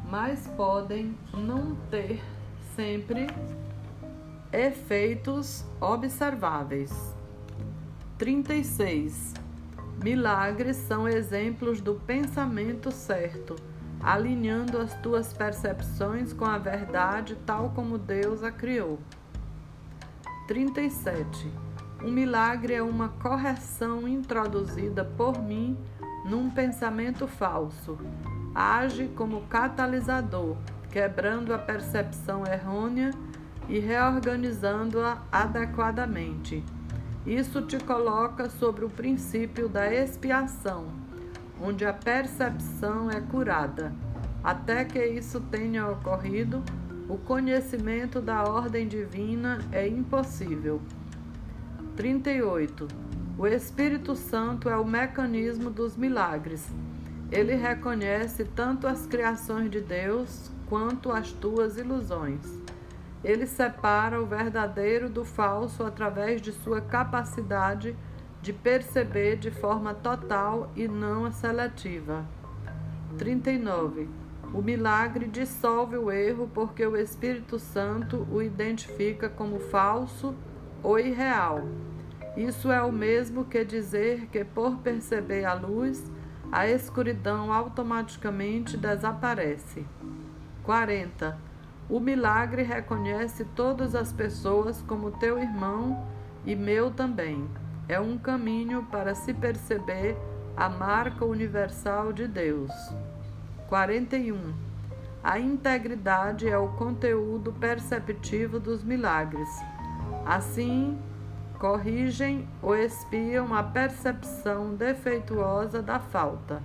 mas 0.08 0.46
podem 0.56 1.18
não 1.36 1.74
ter 1.90 2.22
sempre 2.76 3.26
efeitos 4.52 5.64
observáveis. 5.80 6.92
36. 8.18 9.34
Milagres 10.00 10.76
são 10.76 11.08
exemplos 11.08 11.80
do 11.80 11.96
pensamento 11.96 12.92
certo 12.92 13.56
alinhando 14.00 14.78
as 14.78 14.94
tuas 15.00 15.32
percepções 15.32 16.32
com 16.32 16.44
a 16.44 16.56
verdade 16.56 17.34
tal 17.44 17.70
como 17.70 17.98
Deus 17.98 18.44
a 18.44 18.52
criou. 18.52 19.00
37. 20.46 21.63
Um 22.04 22.10
milagre 22.10 22.74
é 22.74 22.82
uma 22.82 23.08
correção 23.08 24.06
introduzida 24.06 25.04
por 25.04 25.42
mim 25.42 25.76
num 26.24 26.50
pensamento 26.50 27.26
falso. 27.26 27.98
Age 28.54 29.08
como 29.16 29.42
catalisador, 29.48 30.56
quebrando 30.90 31.54
a 31.54 31.58
percepção 31.58 32.44
errônea 32.46 33.10
e 33.68 33.78
reorganizando-a 33.78 35.22
adequadamente. 35.32 36.62
Isso 37.26 37.62
te 37.62 37.78
coloca 37.78 38.50
sobre 38.50 38.84
o 38.84 38.90
princípio 38.90 39.68
da 39.68 39.92
expiação 39.92 41.04
onde 41.60 41.84
a 41.84 41.92
percepção 41.92 43.10
é 43.10 43.20
curada. 43.20 43.92
Até 44.42 44.84
que 44.84 45.02
isso 45.02 45.40
tenha 45.40 45.88
ocorrido, 45.88 46.62
o 47.08 47.16
conhecimento 47.16 48.20
da 48.20 48.44
ordem 48.44 48.86
divina 48.86 49.58
é 49.72 49.86
impossível. 49.86 50.80
38. 51.96 52.88
O 53.38 53.46
Espírito 53.46 54.16
Santo 54.16 54.68
é 54.68 54.76
o 54.76 54.84
mecanismo 54.84 55.70
dos 55.70 55.96
milagres. 55.96 56.68
Ele 57.30 57.54
reconhece 57.54 58.44
tanto 58.44 58.88
as 58.88 59.06
criações 59.06 59.70
de 59.70 59.80
Deus 59.80 60.50
quanto 60.68 61.12
as 61.12 61.30
tuas 61.30 61.76
ilusões. 61.78 62.58
Ele 63.22 63.46
separa 63.46 64.20
o 64.20 64.26
verdadeiro 64.26 65.08
do 65.08 65.24
falso 65.24 65.84
através 65.84 66.42
de 66.42 66.50
sua 66.52 66.80
capacidade 66.80 67.96
de 68.42 68.52
perceber 68.52 69.36
de 69.36 69.52
forma 69.52 69.94
total 69.94 70.72
e 70.74 70.88
não 70.88 71.30
seletiva. 71.30 72.26
39. 73.16 74.08
O 74.52 74.60
milagre 74.60 75.26
dissolve 75.26 75.96
o 75.96 76.10
erro 76.10 76.50
porque 76.52 76.84
o 76.84 76.96
Espírito 76.96 77.58
Santo 77.58 78.26
o 78.30 78.42
identifica 78.42 79.28
como 79.28 79.58
falso 79.60 80.34
ou 80.84 80.98
irreal. 80.98 81.64
Isso 82.36 82.70
é 82.70 82.82
o 82.82 82.92
mesmo 82.92 83.44
que 83.44 83.64
dizer 83.64 84.26
que, 84.26 84.44
por 84.44 84.76
perceber 84.78 85.44
a 85.44 85.54
luz, 85.54 86.12
a 86.52 86.68
escuridão 86.68 87.52
automaticamente 87.52 88.76
desaparece. 88.76 89.84
40. 90.62 91.36
O 91.88 91.98
milagre 91.98 92.62
reconhece 92.62 93.44
todas 93.56 93.94
as 93.94 94.12
pessoas 94.12 94.82
como 94.82 95.10
teu 95.10 95.38
irmão 95.38 96.06
e 96.44 96.54
meu 96.54 96.90
também 96.90 97.48
é 97.88 98.00
um 98.00 98.16
caminho 98.16 98.84
para 98.90 99.14
se 99.14 99.34
perceber 99.34 100.16
a 100.56 100.68
marca 100.68 101.24
universal 101.24 102.12
de 102.12 102.26
Deus. 102.26 102.70
41. 103.68 104.54
A 105.22 105.38
integridade 105.38 106.48
é 106.48 106.56
o 106.56 106.68
conteúdo 106.68 107.52
perceptivo 107.52 108.58
dos 108.58 108.82
milagres. 108.82 109.48
Assim, 110.24 110.98
corrigem 111.58 112.48
ou 112.62 112.74
espiam 112.74 113.54
a 113.54 113.62
percepção 113.62 114.74
defeituosa 114.74 115.82
da 115.82 115.98
falta. 115.98 116.62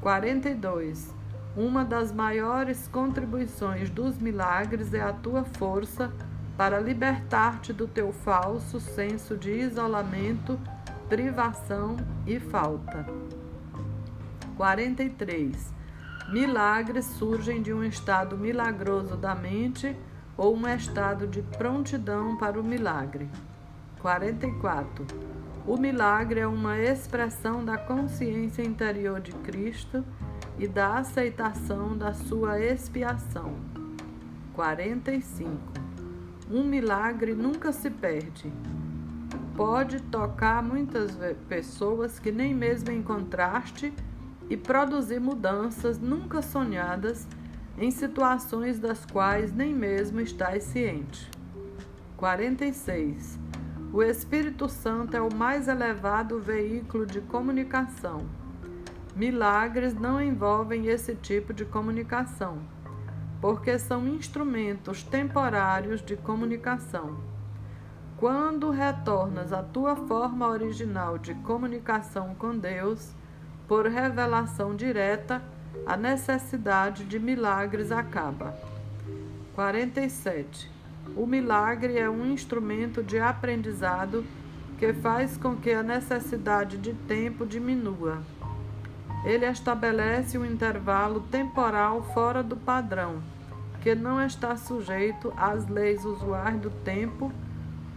42. 0.00 1.14
Uma 1.56 1.84
das 1.84 2.12
maiores 2.12 2.86
contribuições 2.88 3.88
dos 3.88 4.18
milagres 4.18 4.92
é 4.92 5.00
a 5.00 5.12
tua 5.12 5.44
força 5.44 6.12
para 6.56 6.80
libertar-te 6.80 7.72
do 7.72 7.86
teu 7.86 8.12
falso 8.12 8.80
senso 8.80 9.36
de 9.36 9.50
isolamento, 9.50 10.58
privação 11.08 11.96
e 12.26 12.38
falta. 12.38 13.06
43. 14.56 15.72
Milagres 16.28 17.04
surgem 17.04 17.62
de 17.62 17.72
um 17.72 17.84
estado 17.84 18.36
milagroso 18.36 19.16
da 19.16 19.34
mente 19.34 19.96
ou 20.36 20.54
um 20.54 20.68
estado 20.68 21.26
de 21.26 21.42
prontidão 21.42 22.36
para 22.36 22.60
o 22.60 22.64
milagre. 22.64 23.28
44. 24.00 25.06
O 25.66 25.76
milagre 25.76 26.40
é 26.40 26.46
uma 26.46 26.78
expressão 26.78 27.64
da 27.64 27.76
consciência 27.76 28.62
interior 28.62 29.20
de 29.20 29.32
Cristo 29.32 30.04
e 30.58 30.68
da 30.68 30.98
aceitação 30.98 31.96
da 31.96 32.12
sua 32.12 32.60
expiação. 32.60 33.54
45. 34.54 35.58
Um 36.50 36.62
milagre 36.62 37.34
nunca 37.34 37.72
se 37.72 37.90
perde. 37.90 38.52
Pode 39.56 40.00
tocar 40.02 40.62
muitas 40.62 41.18
pessoas 41.48 42.18
que 42.18 42.30
nem 42.30 42.54
mesmo 42.54 42.92
encontraste 42.92 43.92
e 44.48 44.56
produzir 44.56 45.18
mudanças 45.18 45.98
nunca 45.98 46.40
sonhadas 46.42 47.26
em 47.78 47.90
situações 47.90 48.78
das 48.78 49.04
quais 49.04 49.52
nem 49.52 49.74
mesmo 49.74 50.20
estás 50.20 50.64
ciente. 50.64 51.30
46. 52.16 53.38
O 53.92 54.02
Espírito 54.02 54.68
Santo 54.68 55.16
é 55.16 55.20
o 55.20 55.34
mais 55.34 55.68
elevado 55.68 56.40
veículo 56.40 57.06
de 57.06 57.20
comunicação. 57.20 58.26
Milagres 59.14 59.94
não 59.94 60.20
envolvem 60.20 60.86
esse 60.86 61.14
tipo 61.14 61.52
de 61.54 61.64
comunicação 61.64 62.76
porque 63.40 63.78
são 63.78 64.06
instrumentos 64.08 65.02
temporários 65.02 66.02
de 66.02 66.16
comunicação. 66.16 67.16
Quando 68.16 68.70
retornas 68.70 69.52
à 69.52 69.62
tua 69.62 69.94
forma 69.94 70.48
original 70.48 71.18
de 71.18 71.34
comunicação 71.34 72.34
com 72.34 72.56
Deus, 72.56 73.14
por 73.68 73.86
revelação 73.86 74.74
direta, 74.74 75.42
a 75.86 75.96
necessidade 75.96 77.04
de 77.04 77.16
milagres 77.16 77.92
acaba. 77.92 78.58
47. 79.54 80.68
O 81.16 81.24
milagre 81.24 81.96
é 81.96 82.10
um 82.10 82.26
instrumento 82.32 83.04
de 83.04 83.20
aprendizado 83.20 84.24
que 84.78 84.92
faz 84.92 85.36
com 85.36 85.54
que 85.54 85.70
a 85.70 85.84
necessidade 85.84 86.76
de 86.76 86.92
tempo 86.92 87.46
diminua. 87.46 88.20
Ele 89.24 89.46
estabelece 89.46 90.36
um 90.36 90.44
intervalo 90.44 91.20
temporal 91.30 92.02
fora 92.12 92.42
do 92.42 92.56
padrão, 92.56 93.22
que 93.80 93.94
não 93.94 94.20
está 94.20 94.56
sujeito 94.56 95.32
às 95.36 95.68
leis 95.68 96.04
usuais 96.04 96.60
do 96.60 96.70
tempo. 96.70 97.30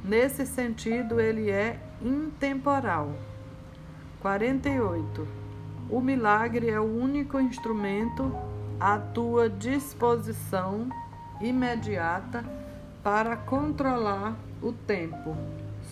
Nesse 0.04 0.46
sentido, 0.46 1.20
ele 1.20 1.50
é 1.50 1.80
intemporal. 2.04 3.16
48. 4.22 5.39
O 5.90 6.00
milagre 6.00 6.70
é 6.70 6.80
o 6.80 6.84
único 6.84 7.40
instrumento 7.40 8.32
à 8.80 9.00
tua 9.00 9.50
disposição 9.50 10.88
imediata 11.42 12.46
para 13.04 13.36
controlar 13.36 14.38
o 14.62 14.72
tempo. 14.72 15.36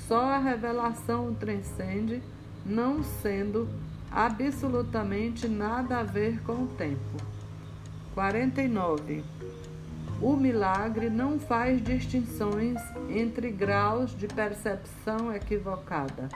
Só 0.08 0.34
a 0.34 0.38
revelação 0.38 1.30
o 1.30 1.36
transcende, 1.36 2.22
não 2.64 3.02
sendo 3.02 3.68
absolutamente 4.12 5.48
nada 5.48 5.98
a 5.98 6.04
ver 6.04 6.44
com 6.44 6.64
o 6.64 6.68
tempo. 6.68 7.18
49. 8.14 9.24
O 10.22 10.36
milagre 10.36 11.10
não 11.10 11.40
faz 11.40 11.84
distinções 11.84 12.80
entre 13.10 13.50
graus 13.50 14.16
de 14.16 14.28
percepção 14.28 15.34
equivocada. 15.34 16.30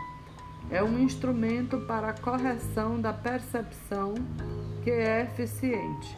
É 0.71 0.81
um 0.81 0.97
instrumento 0.99 1.79
para 1.81 2.11
a 2.11 2.13
correção 2.13 3.01
da 3.01 3.11
percepção 3.11 4.13
que 4.81 4.89
é 4.89 5.23
eficiente, 5.23 6.17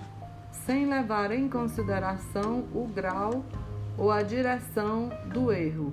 sem 0.52 0.88
levar 0.88 1.32
em 1.32 1.50
consideração 1.50 2.64
o 2.72 2.88
grau 2.88 3.44
ou 3.98 4.12
a 4.12 4.22
direção 4.22 5.10
do 5.34 5.52
erro. 5.52 5.92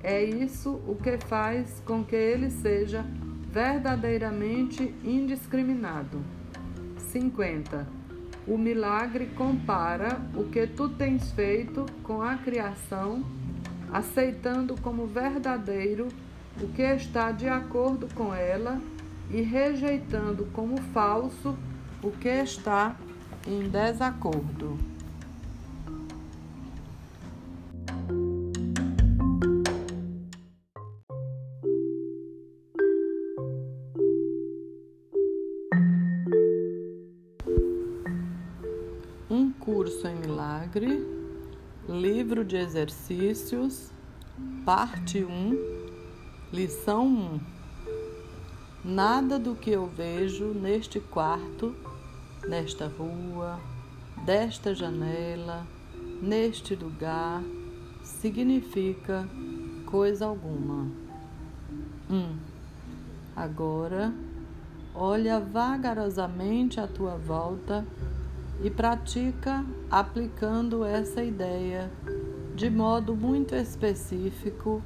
É 0.00 0.22
isso 0.22 0.80
o 0.86 0.94
que 0.94 1.18
faz 1.26 1.82
com 1.84 2.04
que 2.04 2.14
ele 2.14 2.50
seja 2.50 3.04
verdadeiramente 3.50 4.94
indiscriminado. 5.02 6.22
50. 7.10 7.84
O 8.46 8.56
milagre 8.56 9.26
compara 9.26 10.20
o 10.36 10.44
que 10.44 10.68
tu 10.68 10.88
tens 10.88 11.32
feito 11.32 11.84
com 12.04 12.22
a 12.22 12.36
criação, 12.36 13.24
aceitando 13.92 14.80
como 14.80 15.04
verdadeiro 15.04 16.06
o 16.60 16.68
que 16.68 16.82
está 16.82 17.30
de 17.32 17.48
acordo 17.48 18.08
com 18.14 18.34
ela 18.34 18.80
e 19.30 19.42
rejeitando 19.42 20.46
como 20.52 20.80
falso 20.92 21.56
o 22.02 22.10
que 22.10 22.28
está 22.28 22.96
em 23.46 23.68
desacordo. 23.68 24.78
Um 39.30 39.52
curso 39.52 40.06
em 40.08 40.14
milagre, 40.16 41.06
livro 41.86 42.44
de 42.44 42.56
exercícios, 42.56 43.90
parte 44.64 45.24
1, 45.24 45.77
lição 46.52 47.06
1. 47.06 47.40
Nada 48.84 49.38
do 49.38 49.54
que 49.54 49.70
eu 49.70 49.86
vejo 49.86 50.46
neste 50.46 50.98
quarto, 50.98 51.74
nesta 52.48 52.86
rua, 52.86 53.60
desta 54.24 54.74
janela, 54.74 55.66
neste 56.22 56.74
lugar, 56.74 57.42
significa 58.02 59.28
coisa 59.84 60.24
alguma. 60.24 60.86
1. 62.08 62.14
Um, 62.14 62.36
agora, 63.36 64.14
olha 64.94 65.38
vagarosamente 65.38 66.80
à 66.80 66.86
tua 66.86 67.16
volta 67.16 67.86
e 68.64 68.70
pratica 68.70 69.64
aplicando 69.90 70.82
essa 70.82 71.22
ideia 71.22 71.90
de 72.56 72.70
modo 72.70 73.14
muito 73.14 73.54
específico 73.54 74.82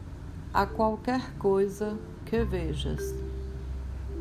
a 0.53 0.67
qualquer 0.67 1.33
coisa 1.39 1.99
que 2.27 2.45
vejas. 2.45 3.15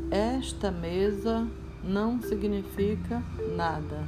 Esta 0.09 0.71
mesa 0.71 1.45
não 1.83 2.21
significa 2.21 3.21
nada. 3.55 4.07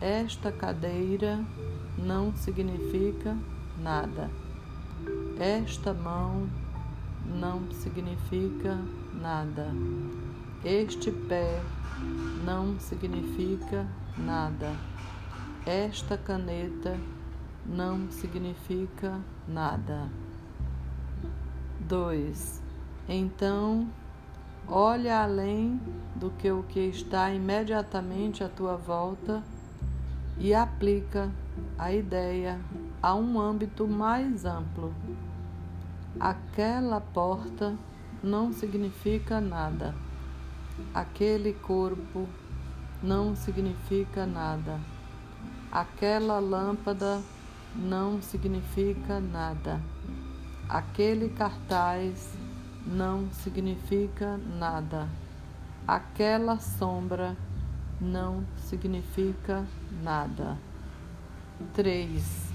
Esta 0.00 0.50
cadeira 0.50 1.44
não 1.98 2.34
significa 2.34 3.36
nada. 3.78 4.30
Esta 5.38 5.92
mão 5.92 6.48
não 7.26 7.70
significa 7.70 8.78
nada. 9.20 9.68
Este 10.64 11.10
pé 11.10 11.60
não 12.46 12.78
significa 12.80 13.86
nada. 14.16 14.72
Esta 15.66 16.16
caneta 16.16 16.98
não 17.66 18.10
significa 18.10 19.18
nada. 19.46 20.23
2. 21.88 22.62
Então, 23.08 23.86
Olha 24.66 25.20
além 25.20 25.78
do 26.16 26.30
que 26.30 26.50
o 26.50 26.62
que 26.62 26.80
está 26.80 27.30
imediatamente 27.30 28.42
à 28.42 28.48
tua 28.48 28.76
volta 28.76 29.42
e 30.38 30.54
aplica 30.54 31.30
a 31.78 31.92
ideia 31.92 32.58
a 33.02 33.14
um 33.14 33.38
âmbito 33.38 33.86
mais 33.86 34.46
amplo. 34.46 34.94
Aquela 36.18 36.98
porta 36.98 37.76
não 38.22 38.52
significa 38.54 39.38
nada. 39.38 39.94
Aquele 40.94 41.52
corpo 41.52 42.26
não 43.02 43.36
significa 43.36 44.24
nada. 44.24 44.80
Aquela 45.70 46.38
lâmpada 46.38 47.20
não 47.76 48.22
significa 48.22 49.20
nada. 49.20 49.78
Aquele 50.68 51.28
cartaz 51.28 52.32
não 52.86 53.30
significa 53.30 54.38
nada. 54.58 55.06
Aquela 55.86 56.58
sombra 56.58 57.36
não 58.00 58.44
significa 58.56 59.64
nada. 60.02 60.56
3. 61.74 62.52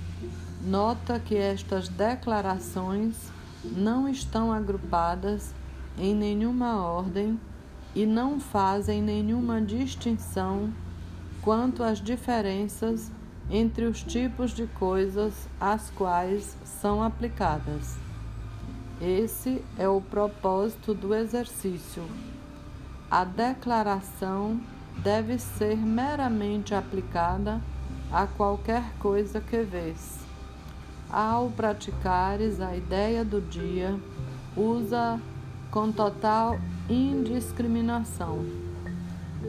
Nota 0.65 1.19
que 1.19 1.35
estas 1.35 1.87
declarações 1.87 3.31
não 3.63 4.09
estão 4.09 4.51
agrupadas 4.51 5.53
em 5.97 6.15
nenhuma 6.15 6.83
ordem 6.83 7.39
e 7.95 8.05
não 8.05 8.39
fazem 8.39 9.01
nenhuma 9.01 9.61
distinção 9.61 10.73
quanto 11.41 11.83
às 11.83 12.01
diferenças 12.01 13.11
entre 13.49 13.85
os 13.85 14.03
tipos 14.03 14.51
de 14.51 14.67
coisas 14.67 15.47
às 15.59 15.89
quais 15.91 16.55
são 16.63 17.01
aplicadas. 17.01 17.97
Esse 19.01 19.63
é 19.77 19.87
o 19.87 20.01
propósito 20.01 20.93
do 20.93 21.15
exercício. 21.15 22.03
A 23.09 23.23
declaração 23.23 24.59
deve 25.01 25.39
ser 25.39 25.77
meramente 25.77 26.75
aplicada 26.75 27.61
a 28.11 28.27
qualquer 28.27 28.83
coisa 28.99 29.39
que 29.39 29.61
vês. 29.61 30.19
Ao 31.09 31.49
praticares 31.49 32.59
a 32.59 32.75
ideia 32.75 33.25
do 33.25 33.41
dia, 33.41 33.97
usa 34.55 35.19
com 35.71 35.91
total 35.91 36.59
indiscriminação. 36.89 38.45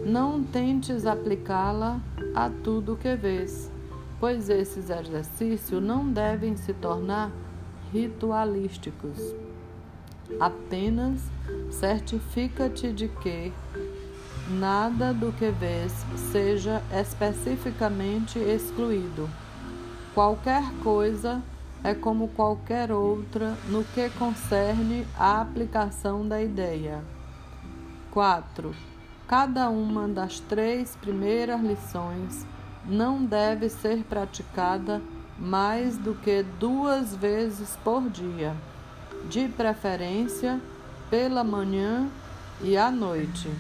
Não 0.07 0.43
tentes 0.43 1.05
aplicá-la 1.05 2.01
a 2.35 2.49
tudo 2.49 2.97
que 2.97 3.15
vês, 3.17 3.70
pois 4.21 4.51
esses 4.51 4.91
exercícios 4.91 5.83
não 5.83 6.13
devem 6.13 6.55
se 6.55 6.75
tornar 6.75 7.33
ritualísticos. 7.91 9.19
Apenas 10.39 11.23
certifica-te 11.71 12.93
de 12.93 13.09
que 13.09 13.53
nada 14.51 15.13
do 15.13 15.33
que 15.33 15.51
vês 15.51 15.93
seja 16.31 16.83
especificamente 16.93 18.39
excluído. 18.39 19.29
Qualquer 20.15 20.63
coisa 20.83 21.43
é 21.83 21.95
como 21.95 22.29
qualquer 22.29 22.93
outra 22.93 23.57
no 23.69 23.83
que 23.85 24.11
concerne 24.11 25.07
à 25.19 25.41
aplicação 25.41 26.29
da 26.29 26.43
ideia. 26.43 27.03
4. 28.11 28.75
Cada 29.27 29.71
uma 29.71 30.07
das 30.07 30.41
três 30.41 30.97
primeiras 30.97 31.61
lições 31.61 32.45
não 32.85 33.25
deve 33.25 33.69
ser 33.69 34.05
praticada 34.05 35.01
mais 35.39 35.97
do 35.97 36.15
que 36.15 36.43
duas 36.59 37.15
vezes 37.15 37.77
por 37.83 38.09
dia, 38.11 38.55
de 39.29 39.49
preferência 39.49 40.61
pela 41.09 41.43
manhã 41.43 42.09
e 42.63 42.77
à 42.77 42.91
noite. 42.91 43.51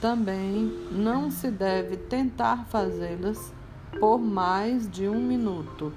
Também 0.00 0.72
não 0.90 1.30
se 1.30 1.50
deve 1.50 1.96
tentar 1.96 2.66
fazê-las 2.66 3.52
por 3.98 4.18
mais 4.18 4.90
de 4.90 5.08
um 5.08 5.20
minuto, 5.20 5.92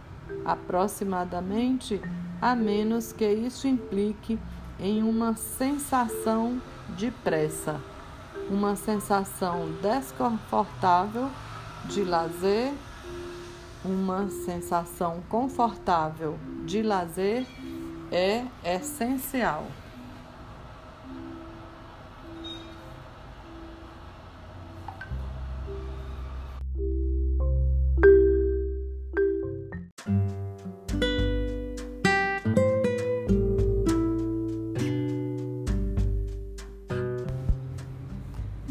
aproximadamente, 0.45 2.01
a 2.41 2.55
menos 2.55 3.13
que 3.13 3.29
isso 3.29 3.67
implique 3.67 4.39
em 4.79 5.03
uma 5.03 5.35
sensação 5.35 6.61
de 6.97 7.11
pressa, 7.11 7.79
uma 8.49 8.75
sensação 8.75 9.69
desconfortável 9.81 11.29
de 11.85 12.03
lazer 12.03 12.71
uma 13.83 14.29
sensação 14.29 15.21
confortável 15.29 16.37
de 16.65 16.81
lazer 16.81 17.45
é 18.11 18.45
essencial. 18.63 19.67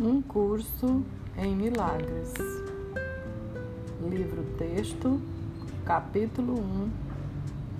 Um 0.01 0.23
curso 0.23 1.05
em 1.37 1.55
milagres 1.55 2.62
livro 4.09 4.43
texto, 4.59 5.21
capítulo 5.85 6.59
1, 6.59 6.91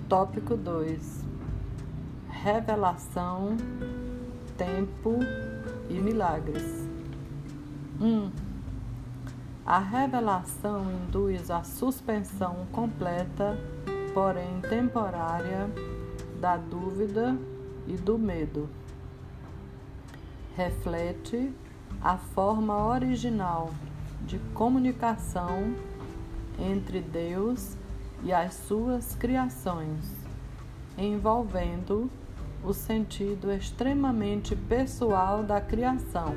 tópico 0.07 0.55
2: 0.55 1.23
Revelação, 2.29 3.57
tempo 4.57 5.19
e 5.89 5.93
milagres. 5.99 6.87
1. 7.99 8.31
A 9.65 9.79
revelação 9.79 10.85
induz 10.91 11.49
a 11.49 11.63
suspensão 11.63 12.67
completa, 12.71 13.57
porém 14.13 14.61
temporária, 14.61 15.69
da 16.39 16.57
dúvida 16.57 17.37
e 17.87 17.93
do 17.93 18.17
medo. 18.17 18.69
Reflete 20.55 21.53
a 22.01 22.17
forma 22.17 22.85
original 22.85 23.71
de 24.25 24.39
comunicação 24.53 25.73
entre 26.59 27.01
Deus 27.01 27.77
e 28.23 28.31
as 28.31 28.53
suas 28.53 29.15
criações, 29.15 30.05
envolvendo 30.97 32.09
o 32.63 32.73
sentido 32.73 33.51
extremamente 33.51 34.55
pessoal 34.55 35.43
da 35.43 35.59
criação. 35.59 36.33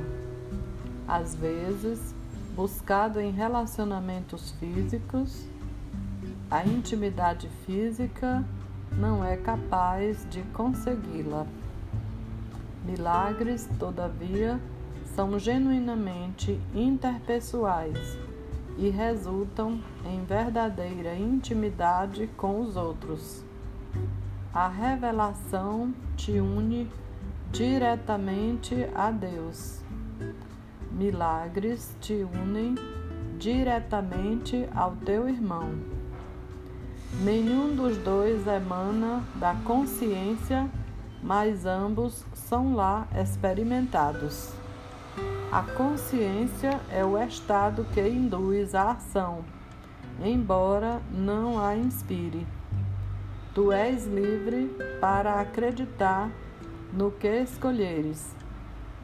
Às 1.07 1.35
vezes, 1.35 2.15
buscado 2.55 3.21
em 3.21 3.31
relacionamentos 3.31 4.51
físicos, 4.53 5.47
a 6.51 6.67
intimidade 6.67 7.49
física 7.65 8.45
não 8.93 9.25
é 9.25 9.37
capaz 9.37 10.27
de 10.29 10.43
consegui-la. 10.55 11.47
Milagres, 12.85 13.69
todavia, 13.79 14.61
são 15.15 15.39
genuinamente 15.39 16.61
interpessoais 16.75 18.26
e 18.77 18.91
resultam 18.91 19.81
em 20.05 20.25
verdadeira 20.25 21.15
intimidade 21.15 22.29
com 22.37 22.61
os 22.61 22.77
outros. 22.77 23.43
A 24.53 24.69
revelação 24.69 25.95
te 26.17 26.33
une 26.33 26.91
diretamente 27.51 28.89
a 28.95 29.11
Deus. 29.11 29.81
Milagres 30.91 31.95
te 32.01 32.27
unem 32.35 32.75
diretamente 33.39 34.69
ao 34.75 34.93
teu 34.97 35.29
irmão. 35.29 35.71
Nenhum 37.23 37.75
dos 37.75 37.97
dois 37.99 38.47
emana 38.47 39.23
da 39.37 39.55
consciência, 39.55 40.69
mas 41.23 41.65
ambos 41.65 42.25
são 42.35 42.75
lá 42.75 43.07
experimentados. 43.19 44.66
A 45.57 45.63
consciência 45.63 46.79
é 46.91 47.03
o 47.03 47.17
estado 47.17 47.87
que 47.95 48.07
induz 48.07 48.75
a 48.75 48.91
ação, 48.91 49.43
embora 50.23 51.01
não 51.11 51.59
a 51.59 51.75
inspire. 51.75 52.47
Tu 53.55 53.73
és 53.73 54.05
livre 54.05 54.67
para 55.01 55.41
acreditar 55.41 56.31
no 56.93 57.11
que 57.11 57.41
escolheres, 57.41 58.37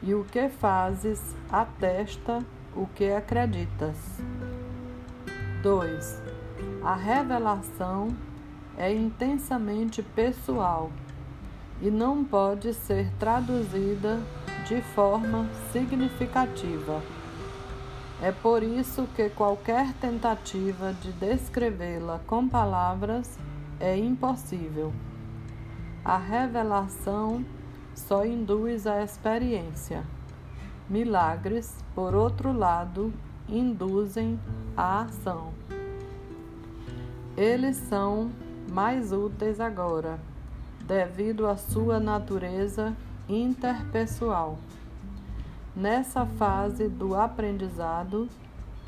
e 0.03 0.13
o 0.13 0.23
que 0.25 0.47
fazes 0.47 1.35
atesta 1.51 2.45
o 2.75 2.85
que 2.85 3.11
acreditas. 3.11 3.97
2. 5.63 6.21
A 6.83 6.93
revelação 6.93 8.09
é 8.77 8.93
intensamente 8.93 10.03
pessoal 10.03 10.91
e 11.83 11.91
não 11.91 12.23
pode 12.23 12.73
ser 12.73 13.11
traduzida 13.19 14.17
de 14.65 14.81
forma 14.81 15.49
significativa. 15.73 17.01
É 18.21 18.31
por 18.31 18.63
isso 18.63 19.05
que 19.13 19.29
qualquer 19.29 19.91
tentativa 19.95 20.93
de 20.93 21.11
descrevê-la 21.11 22.21
com 22.25 22.47
palavras 22.47 23.37
é 23.81 23.97
impossível. 23.97 24.93
A 26.05 26.17
revelação 26.17 27.45
só 27.93 28.25
induz 28.25 28.87
a 28.87 29.03
experiência. 29.03 30.05
Milagres, 30.89 31.83
por 31.93 32.15
outro 32.15 32.53
lado, 32.53 33.13
induzem 33.49 34.39
a 34.77 35.01
ação. 35.01 35.51
Eles 37.35 37.75
são 37.75 38.31
mais 38.71 39.11
úteis 39.11 39.59
agora, 39.59 40.17
devido 40.85 41.47
à 41.47 41.55
sua 41.55 41.99
natureza 41.99 42.95
interpessoal. 43.27 44.57
Nessa 45.75 46.25
fase 46.25 46.87
do 46.87 47.15
aprendizado, 47.15 48.29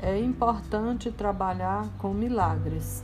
é 0.00 0.18
importante 0.20 1.10
trabalhar 1.10 1.86
com 1.98 2.12
milagres, 2.12 3.02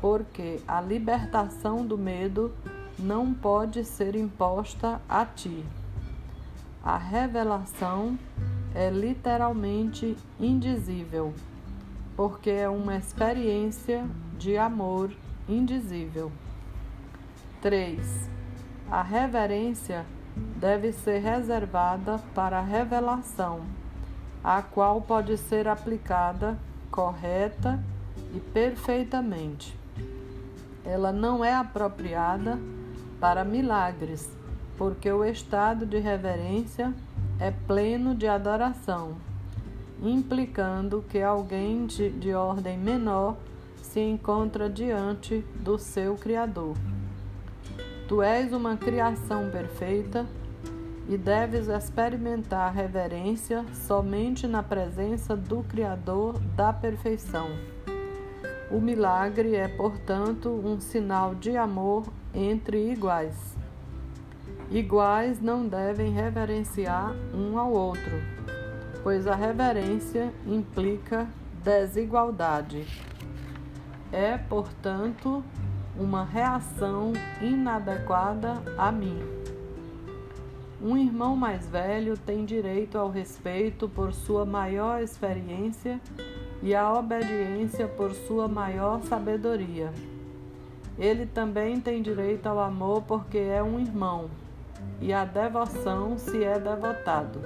porque 0.00 0.60
a 0.66 0.80
libertação 0.80 1.84
do 1.84 1.98
medo 1.98 2.52
não 2.98 3.34
pode 3.34 3.84
ser 3.84 4.14
imposta 4.14 5.00
a 5.08 5.24
ti. 5.26 5.64
A 6.82 6.96
revelação 6.96 8.18
é 8.74 8.88
literalmente 8.88 10.16
indizível, 10.38 11.34
porque 12.16 12.50
é 12.50 12.68
uma 12.68 12.96
experiência 12.96 14.06
de 14.38 14.56
amor 14.56 15.10
indizível. 15.48 16.30
3. 17.60 18.30
A 18.90 19.02
reverência 19.02 20.06
deve 20.56 20.92
ser 20.92 21.18
reservada 21.18 22.18
para 22.34 22.58
a 22.58 22.62
revelação, 22.62 23.60
a 24.42 24.62
qual 24.62 25.02
pode 25.02 25.36
ser 25.36 25.68
aplicada 25.68 26.58
correta 26.90 27.78
e 28.34 28.40
perfeitamente. 28.40 29.78
Ela 30.84 31.12
não 31.12 31.44
é 31.44 31.54
apropriada 31.54 32.58
para 33.20 33.44
milagres, 33.44 34.30
porque 34.78 35.12
o 35.12 35.22
estado 35.22 35.84
de 35.84 35.98
reverência 35.98 36.94
é 37.38 37.50
pleno 37.50 38.14
de 38.14 38.26
adoração, 38.26 39.16
implicando 40.02 41.04
que 41.10 41.20
alguém 41.20 41.84
de, 41.84 42.08
de 42.08 42.32
ordem 42.32 42.78
menor 42.78 43.36
se 43.82 44.00
encontra 44.00 44.70
diante 44.70 45.44
do 45.56 45.78
seu 45.78 46.14
Criador. 46.16 46.74
Tu 48.10 48.20
és 48.22 48.52
uma 48.52 48.76
criação 48.76 49.50
perfeita 49.50 50.26
e 51.08 51.16
deves 51.16 51.68
experimentar 51.68 52.74
reverência 52.74 53.64
somente 53.72 54.48
na 54.48 54.64
presença 54.64 55.36
do 55.36 55.62
Criador 55.62 56.36
da 56.56 56.72
perfeição. 56.72 57.46
O 58.68 58.80
milagre 58.80 59.54
é, 59.54 59.68
portanto, 59.68 60.48
um 60.48 60.80
sinal 60.80 61.36
de 61.36 61.56
amor 61.56 62.04
entre 62.34 62.90
iguais. 62.90 63.56
Iguais 64.72 65.40
não 65.40 65.68
devem 65.68 66.10
reverenciar 66.10 67.14
um 67.32 67.56
ao 67.56 67.70
outro, 67.70 68.20
pois 69.04 69.28
a 69.28 69.36
reverência 69.36 70.34
implica 70.44 71.28
desigualdade. 71.62 72.88
É, 74.10 74.36
portanto, 74.36 75.44
uma 75.98 76.24
reação 76.24 77.12
inadequada 77.40 78.62
a 78.76 78.90
mim. 78.90 79.18
Um 80.82 80.96
irmão 80.96 81.36
mais 81.36 81.66
velho 81.66 82.16
tem 82.16 82.44
direito 82.44 82.96
ao 82.96 83.10
respeito 83.10 83.88
por 83.88 84.14
sua 84.14 84.46
maior 84.46 85.02
experiência 85.02 86.00
e 86.62 86.74
à 86.74 86.92
obediência 86.92 87.86
por 87.86 88.12
sua 88.12 88.48
maior 88.48 89.02
sabedoria. 89.02 89.92
Ele 90.98 91.26
também 91.26 91.80
tem 91.80 92.02
direito 92.02 92.46
ao 92.46 92.58
amor 92.58 93.02
porque 93.02 93.38
é 93.38 93.62
um 93.62 93.78
irmão, 93.78 94.30
e 95.00 95.12
à 95.12 95.24
devoção 95.24 96.18
se 96.18 96.44
é 96.44 96.58
devotado. 96.58 97.40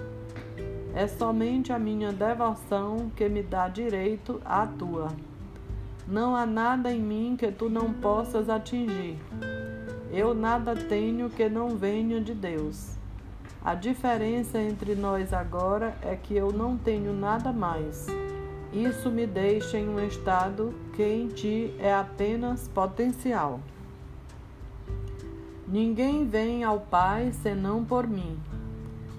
É 0.94 1.06
somente 1.08 1.72
a 1.72 1.78
minha 1.78 2.12
devoção 2.12 3.10
que 3.16 3.28
me 3.28 3.42
dá 3.42 3.68
direito 3.68 4.40
à 4.44 4.66
tua. 4.66 5.08
Não 6.06 6.36
há 6.36 6.44
nada 6.44 6.92
em 6.92 7.00
mim 7.00 7.34
que 7.38 7.50
tu 7.50 7.70
não 7.70 7.92
possas 7.92 8.50
atingir. 8.50 9.18
Eu 10.12 10.34
nada 10.34 10.76
tenho 10.76 11.30
que 11.30 11.48
não 11.48 11.76
venha 11.76 12.20
de 12.20 12.34
Deus. 12.34 12.94
A 13.64 13.74
diferença 13.74 14.60
entre 14.60 14.94
nós 14.94 15.32
agora 15.32 15.96
é 16.02 16.14
que 16.14 16.36
eu 16.36 16.52
não 16.52 16.76
tenho 16.76 17.14
nada 17.14 17.50
mais. 17.50 18.06
Isso 18.70 19.10
me 19.10 19.26
deixa 19.26 19.78
em 19.78 19.88
um 19.88 19.98
estado 20.06 20.74
que 20.94 21.02
em 21.02 21.28
ti 21.28 21.74
é 21.78 21.94
apenas 21.94 22.68
potencial. 22.68 23.60
Ninguém 25.66 26.28
vem 26.28 26.64
ao 26.64 26.80
Pai 26.80 27.32
senão 27.32 27.82
por 27.82 28.06
mim. 28.06 28.38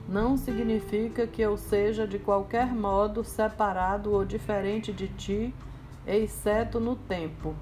Não 0.08 0.38
significa 0.38 1.26
que 1.26 1.42
eu 1.42 1.58
seja 1.58 2.06
de 2.06 2.20
qualquer 2.20 2.68
modo 2.76 3.24
separado 3.24 4.12
ou 4.12 4.24
diferente 4.24 4.94
de 4.94 5.08
ti 5.08 5.54
exceto 6.08 6.80
no 6.80 6.96
tempo, 6.96 7.56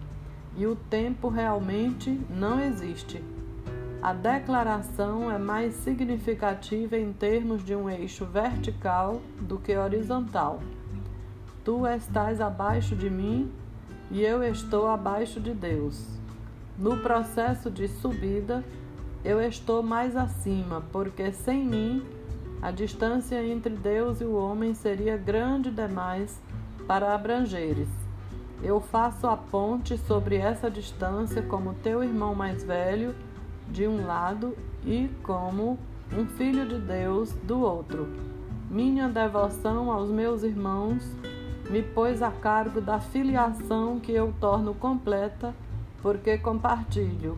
e 0.55 0.65
o 0.65 0.75
tempo 0.75 1.29
realmente 1.29 2.19
não 2.29 2.59
existe. 2.59 3.23
A 4.01 4.11
declaração 4.11 5.31
é 5.31 5.37
mais 5.37 5.75
significativa 5.75 6.97
em 6.97 7.13
termos 7.13 7.63
de 7.63 7.73
um 7.73 7.89
eixo 7.89 8.25
vertical 8.25 9.21
do 9.39 9.57
que 9.57 9.77
horizontal. 9.77 10.59
Tu 11.63 11.87
estás 11.87 12.41
abaixo 12.41 12.97
de 12.97 13.09
mim 13.09 13.49
e 14.11 14.21
eu 14.21 14.43
estou 14.43 14.87
abaixo 14.87 15.39
de 15.39 15.53
Deus. 15.53 16.05
No 16.77 16.97
processo 16.97 17.71
de 17.71 17.87
subida, 17.87 18.61
eu 19.23 19.39
estou 19.41 19.81
mais 19.81 20.17
acima, 20.17 20.83
porque 20.91 21.31
sem 21.31 21.63
mim 21.63 22.05
a 22.61 22.71
distância 22.71 23.41
entre 23.45 23.73
Deus 23.73 24.19
e 24.19 24.25
o 24.25 24.35
homem 24.35 24.73
seria 24.73 25.15
grande 25.15 25.71
demais 25.71 26.41
para 26.85 27.13
abrangeres. 27.13 28.02
Eu 28.63 28.79
faço 28.79 29.27
a 29.27 29.35
ponte 29.35 29.97
sobre 29.97 30.37
essa 30.37 30.71
distância 30.71 31.41
como 31.41 31.73
teu 31.73 32.01
irmão 32.01 32.33
mais 32.33 32.63
velho 32.63 33.13
de 33.69 33.85
um 33.85 34.07
lado 34.07 34.57
e 34.85 35.09
como 35.21 35.77
um 36.13 36.25
filho 36.25 36.65
de 36.65 36.79
Deus 36.79 37.33
do 37.43 37.59
outro. 37.59 38.07
Minha 38.69 39.09
devoção 39.09 39.91
aos 39.91 40.09
meus 40.09 40.43
irmãos 40.43 41.03
me 41.69 41.83
pôs 41.83 42.21
a 42.21 42.31
cargo 42.31 42.79
da 42.79 43.01
filiação 43.01 43.99
que 43.99 44.13
eu 44.13 44.33
torno 44.39 44.73
completa 44.73 45.53
porque 46.01 46.37
compartilho. 46.37 47.37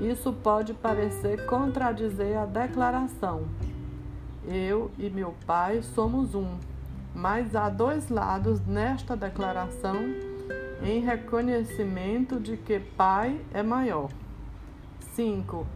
isso 0.00 0.32
pode 0.32 0.72
parecer 0.72 1.44
contradizer 1.44 2.38
a 2.38 2.46
declaração: 2.46 3.44
Eu 4.46 4.90
e 4.98 5.10
meu 5.10 5.34
Pai 5.46 5.82
somos 5.82 6.34
um. 6.34 6.56
Mas 7.14 7.54
há 7.54 7.70
dois 7.70 8.08
lados 8.10 8.60
nesta 8.66 9.16
declaração 9.16 10.25
em 10.82 11.00
reconhecimento 11.00 12.38
de 12.38 12.56
que 12.56 12.78
Pai 12.78 13.40
é 13.52 13.62
maior. 13.62 14.10
5. 15.14 15.66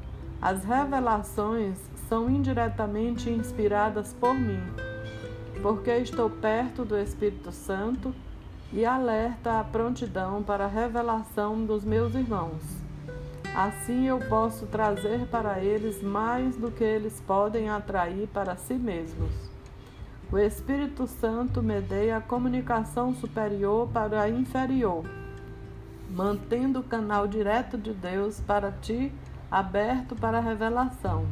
As 0.41 0.65
revelações 0.65 1.79
são 2.09 2.29
indiretamente 2.29 3.31
inspiradas 3.31 4.13
por 4.13 4.35
mim, 4.35 4.61
porque 5.63 5.91
estou 5.91 6.29
perto 6.29 6.85
do 6.85 6.99
Espírito 6.99 7.53
Santo 7.53 8.15
e 8.73 8.85
alerta 8.85 9.61
a 9.61 9.65
prontidão 9.65 10.43
para 10.43 10.65
a 10.65 10.69
revelação 10.69 11.65
dos 11.65 11.85
meus 11.85 12.15
irmãos. 12.15 12.63
Assim 13.55 14.07
eu 14.07 14.19
posso 14.29 14.67
trazer 14.67 15.27
para 15.27 15.59
eles 15.59 16.03
mais 16.03 16.57
do 16.57 16.71
que 16.71 16.85
eles 16.85 17.21
podem 17.27 17.69
atrair 17.69 18.29
para 18.29 18.57
si 18.57 18.75
mesmos. 18.75 19.50
O 20.33 20.39
Espírito 20.39 21.09
Santo 21.09 21.61
medeia 21.61 22.19
a 22.19 22.21
comunicação 22.21 23.13
superior 23.13 23.89
para 23.89 24.23
a 24.23 24.31
inferior, 24.31 25.05
mantendo 26.09 26.79
o 26.79 26.85
canal 26.85 27.27
direto 27.27 27.77
de 27.77 27.93
Deus 27.93 28.39
para 28.39 28.71
ti 28.71 29.13
aberto 29.51 30.15
para 30.15 30.39
a 30.39 30.41
revelação. 30.41 31.27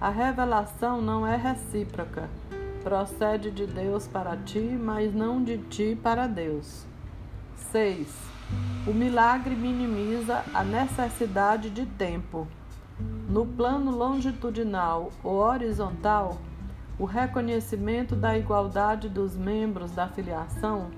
A 0.00 0.10
revelação 0.10 1.02
não 1.02 1.26
é 1.26 1.34
recíproca. 1.34 2.30
Procede 2.84 3.50
de 3.50 3.66
Deus 3.66 4.06
para 4.06 4.36
ti, 4.36 4.60
mas 4.60 5.12
não 5.12 5.42
de 5.42 5.58
ti 5.58 5.98
para 6.00 6.28
Deus. 6.28 6.86
6. 7.72 8.06
O 8.86 8.92
milagre 8.92 9.56
minimiza 9.56 10.44
a 10.54 10.62
necessidade 10.62 11.68
de 11.68 11.84
tempo. 11.84 12.46
No 13.28 13.44
plano 13.44 13.90
longitudinal 13.90 15.10
ou 15.24 15.38
horizontal, 15.38 16.38
o 16.98 17.04
reconhecimento 17.04 18.14
da 18.14 18.38
igualdade 18.38 19.08
dos 19.08 19.36
membros 19.36 19.90
da 19.90 20.06
filiação 20.06 20.90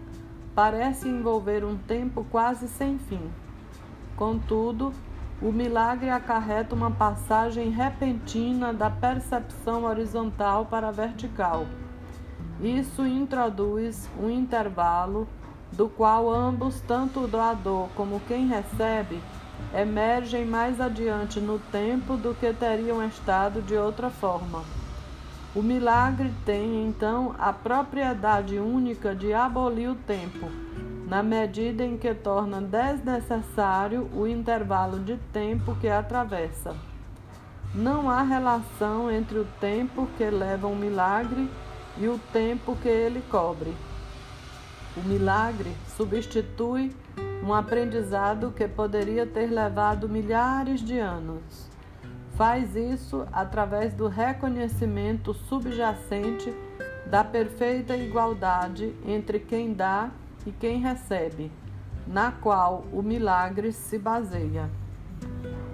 parece 0.54 1.08
envolver 1.08 1.64
um 1.64 1.76
tempo 1.76 2.24
quase 2.30 2.68
sem 2.68 2.98
fim. 2.98 3.30
Contudo, 4.16 4.92
o 5.40 5.52
milagre 5.52 6.08
acarreta 6.08 6.74
uma 6.74 6.90
passagem 6.90 7.70
repentina 7.70 8.72
da 8.72 8.88
percepção 8.88 9.84
horizontal 9.84 10.66
para 10.66 10.88
a 10.88 10.92
vertical. 10.92 11.66
Isso 12.60 13.06
introduz 13.06 14.08
um 14.18 14.30
intervalo 14.30 15.28
do 15.72 15.88
qual 15.88 16.30
ambos, 16.30 16.80
tanto 16.80 17.20
o 17.20 17.28
doador 17.28 17.88
como 17.94 18.20
quem 18.20 18.46
recebe, 18.46 19.20
emergem 19.74 20.46
mais 20.46 20.80
adiante 20.80 21.38
no 21.38 21.58
tempo 21.58 22.16
do 22.16 22.34
que 22.34 22.50
teriam 22.54 23.06
estado 23.06 23.60
de 23.60 23.76
outra 23.76 24.08
forma. 24.08 24.62
O 25.56 25.62
milagre 25.62 26.30
tem, 26.44 26.86
então, 26.86 27.34
a 27.38 27.50
propriedade 27.50 28.58
única 28.58 29.14
de 29.14 29.32
abolir 29.32 29.88
o 29.88 29.94
tempo 29.94 30.50
na 31.08 31.22
medida 31.22 31.82
em 31.82 31.96
que 31.96 32.12
torna 32.12 32.60
desnecessário 32.60 34.10
o 34.12 34.26
intervalo 34.26 34.98
de 34.98 35.16
tempo 35.32 35.74
que 35.76 35.88
atravessa. 35.88 36.76
Não 37.74 38.10
há 38.10 38.20
relação 38.22 39.10
entre 39.10 39.38
o 39.38 39.46
tempo 39.58 40.06
que 40.18 40.28
leva 40.28 40.66
um 40.66 40.76
milagre 40.76 41.48
e 41.96 42.06
o 42.06 42.18
tempo 42.34 42.76
que 42.76 42.88
ele 42.88 43.22
cobre. 43.30 43.74
O 44.94 45.08
milagre 45.08 45.74
substitui 45.96 46.94
um 47.42 47.54
aprendizado 47.54 48.52
que 48.54 48.68
poderia 48.68 49.26
ter 49.26 49.46
levado 49.46 50.06
milhares 50.06 50.82
de 50.82 50.98
anos. 50.98 51.65
Faz 52.36 52.76
isso 52.76 53.26
através 53.32 53.94
do 53.94 54.08
reconhecimento 54.08 55.32
subjacente 55.32 56.52
da 57.06 57.24
perfeita 57.24 57.96
igualdade 57.96 58.94
entre 59.06 59.40
quem 59.40 59.72
dá 59.72 60.10
e 60.44 60.52
quem 60.52 60.78
recebe, 60.78 61.50
na 62.06 62.30
qual 62.30 62.84
o 62.92 63.00
milagre 63.00 63.72
se 63.72 63.98
baseia. 63.98 64.68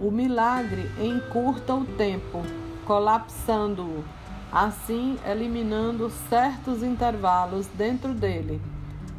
O 0.01 0.09
milagre 0.09 0.89
encurta 1.01 1.75
o 1.75 1.85
tempo, 1.85 2.43
colapsando-o, 2.87 4.05
assim 4.53 5.19
eliminando 5.27 6.11
certos 6.29 6.81
intervalos 6.85 7.67
dentro 7.75 8.15
dele. 8.15 8.63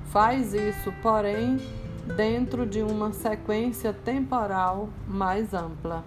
Faz 0.06 0.54
isso, 0.54 0.94
porém, 1.02 1.60
dentro 2.16 2.66
de 2.66 2.82
uma 2.82 3.12
sequência 3.12 3.92
temporal 3.92 4.88
mais 5.06 5.54
ampla. 5.54 6.06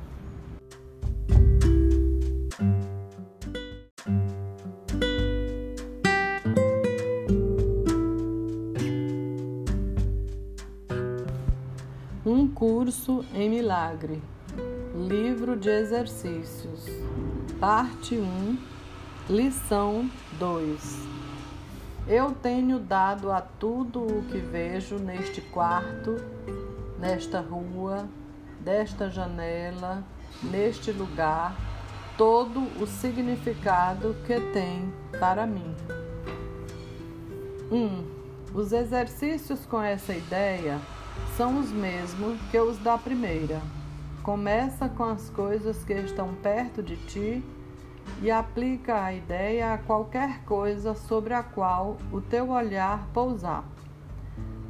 Curso 12.87 13.25
em 13.35 13.51
milagre. 13.51 14.23
Livro 14.95 15.57
de 15.57 15.69
exercícios. 15.69 16.85
Parte 17.59 18.15
1, 18.15 18.59
lição 19.29 20.09
2. 20.39 21.09
Eu 22.07 22.31
tenho 22.31 22.79
dado 22.79 23.33
a 23.33 23.41
tudo 23.41 24.05
o 24.05 24.23
que 24.31 24.39
vejo 24.39 25.01
neste 25.01 25.41
quarto, 25.41 26.15
nesta 26.97 27.41
rua, 27.41 28.09
desta 28.61 29.11
janela, 29.11 30.05
neste 30.41 30.93
lugar, 30.93 31.57
todo 32.17 32.61
o 32.81 32.87
significado 32.87 34.15
que 34.25 34.39
tem 34.53 34.93
para 35.19 35.45
mim. 35.45 35.75
1. 37.69 37.77
Um, 37.77 38.05
os 38.55 38.71
exercícios 38.71 39.67
com 39.67 39.83
essa 39.83 40.15
ideia 40.15 40.81
são 41.37 41.61
os 41.61 41.71
mesmos 41.71 42.41
que 42.51 42.59
os 42.59 42.79
da 42.79 42.97
primeira. 42.97 43.61
Começa 44.23 44.89
com 44.89 45.05
as 45.05 45.29
coisas 45.29 45.85
que 45.85 45.93
estão 45.93 46.35
perto 46.37 46.83
de 46.83 46.97
ti 46.97 47.45
e 48.23 48.31
aplica 48.31 49.05
a 49.05 49.13
ideia 49.13 49.75
a 49.75 49.79
qualquer 49.79 50.43
coisa 50.45 50.95
sobre 50.95 51.35
a 51.35 51.43
qual 51.43 51.99
o 52.11 52.23
teu 52.23 52.49
olhar 52.49 53.07
pousar. 53.13 53.65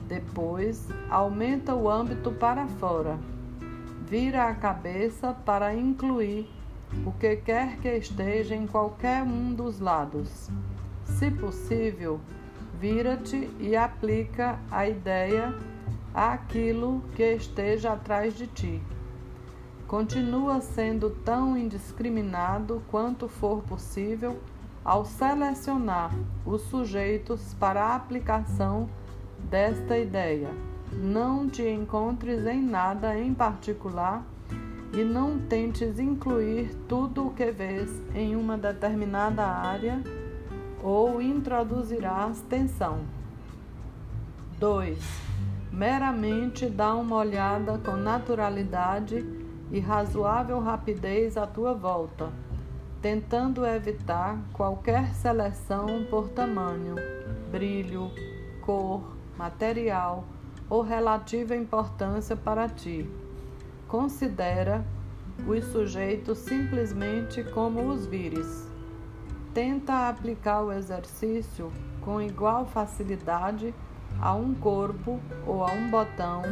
Depois, 0.08 0.88
aumenta 1.08 1.72
o 1.72 1.88
âmbito 1.88 2.32
para 2.32 2.66
fora. 2.66 3.16
Vira 4.08 4.48
a 4.48 4.54
cabeça 4.54 5.32
para 5.32 5.72
incluir 5.72 6.50
o 7.04 7.12
que 7.12 7.36
quer 7.36 7.76
que 7.76 7.88
esteja 7.88 8.56
em 8.56 8.66
qualquer 8.66 9.22
um 9.22 9.54
dos 9.54 9.78
lados. 9.78 10.50
Se 11.04 11.30
possível, 11.30 12.20
vira-te 12.80 13.48
e 13.60 13.76
aplica 13.76 14.58
a 14.68 14.88
ideia 14.88 15.54
àquilo 16.16 17.02
que 17.14 17.34
esteja 17.34 17.92
atrás 17.92 18.34
de 18.34 18.46
ti. 18.46 18.82
Continua 19.86 20.62
sendo 20.62 21.10
tão 21.10 21.58
indiscriminado 21.58 22.82
quanto 22.90 23.28
for 23.28 23.62
possível 23.62 24.40
ao 24.82 25.04
selecionar 25.04 26.10
os 26.46 26.62
sujeitos 26.62 27.52
para 27.54 27.84
a 27.84 27.96
aplicação 27.96 28.88
desta 29.50 29.98
ideia. 29.98 30.48
Não 30.90 31.50
te 31.50 31.68
encontres 31.68 32.46
em 32.46 32.62
nada 32.62 33.16
em 33.18 33.34
particular 33.34 34.24
e 34.94 35.04
não 35.04 35.38
tentes 35.38 35.98
incluir 35.98 36.74
tudo 36.88 37.26
o 37.26 37.34
que 37.34 37.50
vês 37.50 37.90
em 38.14 38.34
uma 38.34 38.56
determinada 38.56 39.44
área 39.44 40.02
ou 40.82 41.20
introduzirás 41.20 42.40
tensão. 42.48 43.00
2 44.58 45.35
meramente 45.76 46.70
dá 46.70 46.94
uma 46.94 47.16
olhada 47.16 47.76
com 47.76 47.96
naturalidade 47.96 49.22
e 49.70 49.78
razoável 49.78 50.58
rapidez 50.58 51.36
à 51.36 51.46
tua 51.46 51.74
volta, 51.74 52.32
tentando 53.02 53.66
evitar 53.66 54.38
qualquer 54.54 55.14
seleção 55.14 56.06
por 56.08 56.30
tamanho, 56.30 56.94
brilho, 57.52 58.10
cor, 58.62 59.02
material 59.36 60.24
ou 60.70 60.80
relativa 60.80 61.54
importância 61.54 62.34
para 62.34 62.70
ti. 62.70 63.06
Considera 63.86 64.82
os 65.46 65.62
sujeitos 65.66 66.38
simplesmente 66.38 67.44
como 67.44 67.86
os 67.90 68.06
vires. 68.06 68.66
Tenta 69.52 70.08
aplicar 70.08 70.62
o 70.62 70.72
exercício 70.72 71.70
com 72.00 72.18
igual 72.18 72.64
facilidade 72.64 73.74
a 74.20 74.34
um 74.34 74.54
corpo 74.54 75.20
ou 75.46 75.64
a 75.64 75.72
um 75.72 75.90
botão, 75.90 76.42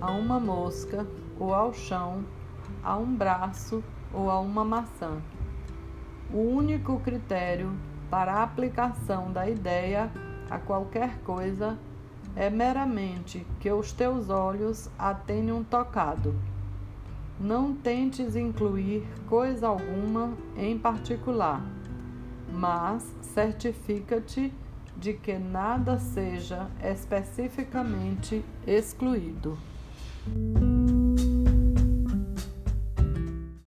a 0.00 0.10
uma 0.10 0.40
mosca 0.40 1.06
ou 1.38 1.54
ao 1.54 1.72
chão, 1.72 2.24
a 2.82 2.96
um 2.96 3.14
braço 3.14 3.82
ou 4.12 4.30
a 4.30 4.40
uma 4.40 4.64
maçã. 4.64 5.20
O 6.32 6.38
único 6.38 6.98
critério 7.00 7.72
para 8.10 8.34
a 8.34 8.42
aplicação 8.42 9.32
da 9.32 9.48
ideia 9.48 10.10
a 10.50 10.58
qualquer 10.58 11.18
coisa 11.20 11.78
é 12.36 12.50
meramente 12.50 13.46
que 13.60 13.70
os 13.70 13.92
teus 13.92 14.30
olhos 14.30 14.90
a 14.98 15.14
tenham 15.14 15.62
tocado. 15.62 16.34
Não 17.38 17.74
tentes 17.74 18.36
incluir 18.36 19.06
coisa 19.28 19.68
alguma 19.68 20.32
em 20.56 20.78
particular, 20.78 21.62
mas 22.52 23.02
certifica-te 23.22 24.52
de 24.96 25.14
que 25.14 25.38
nada 25.38 25.98
seja 25.98 26.68
especificamente 26.82 28.42
excluído. 28.66 29.56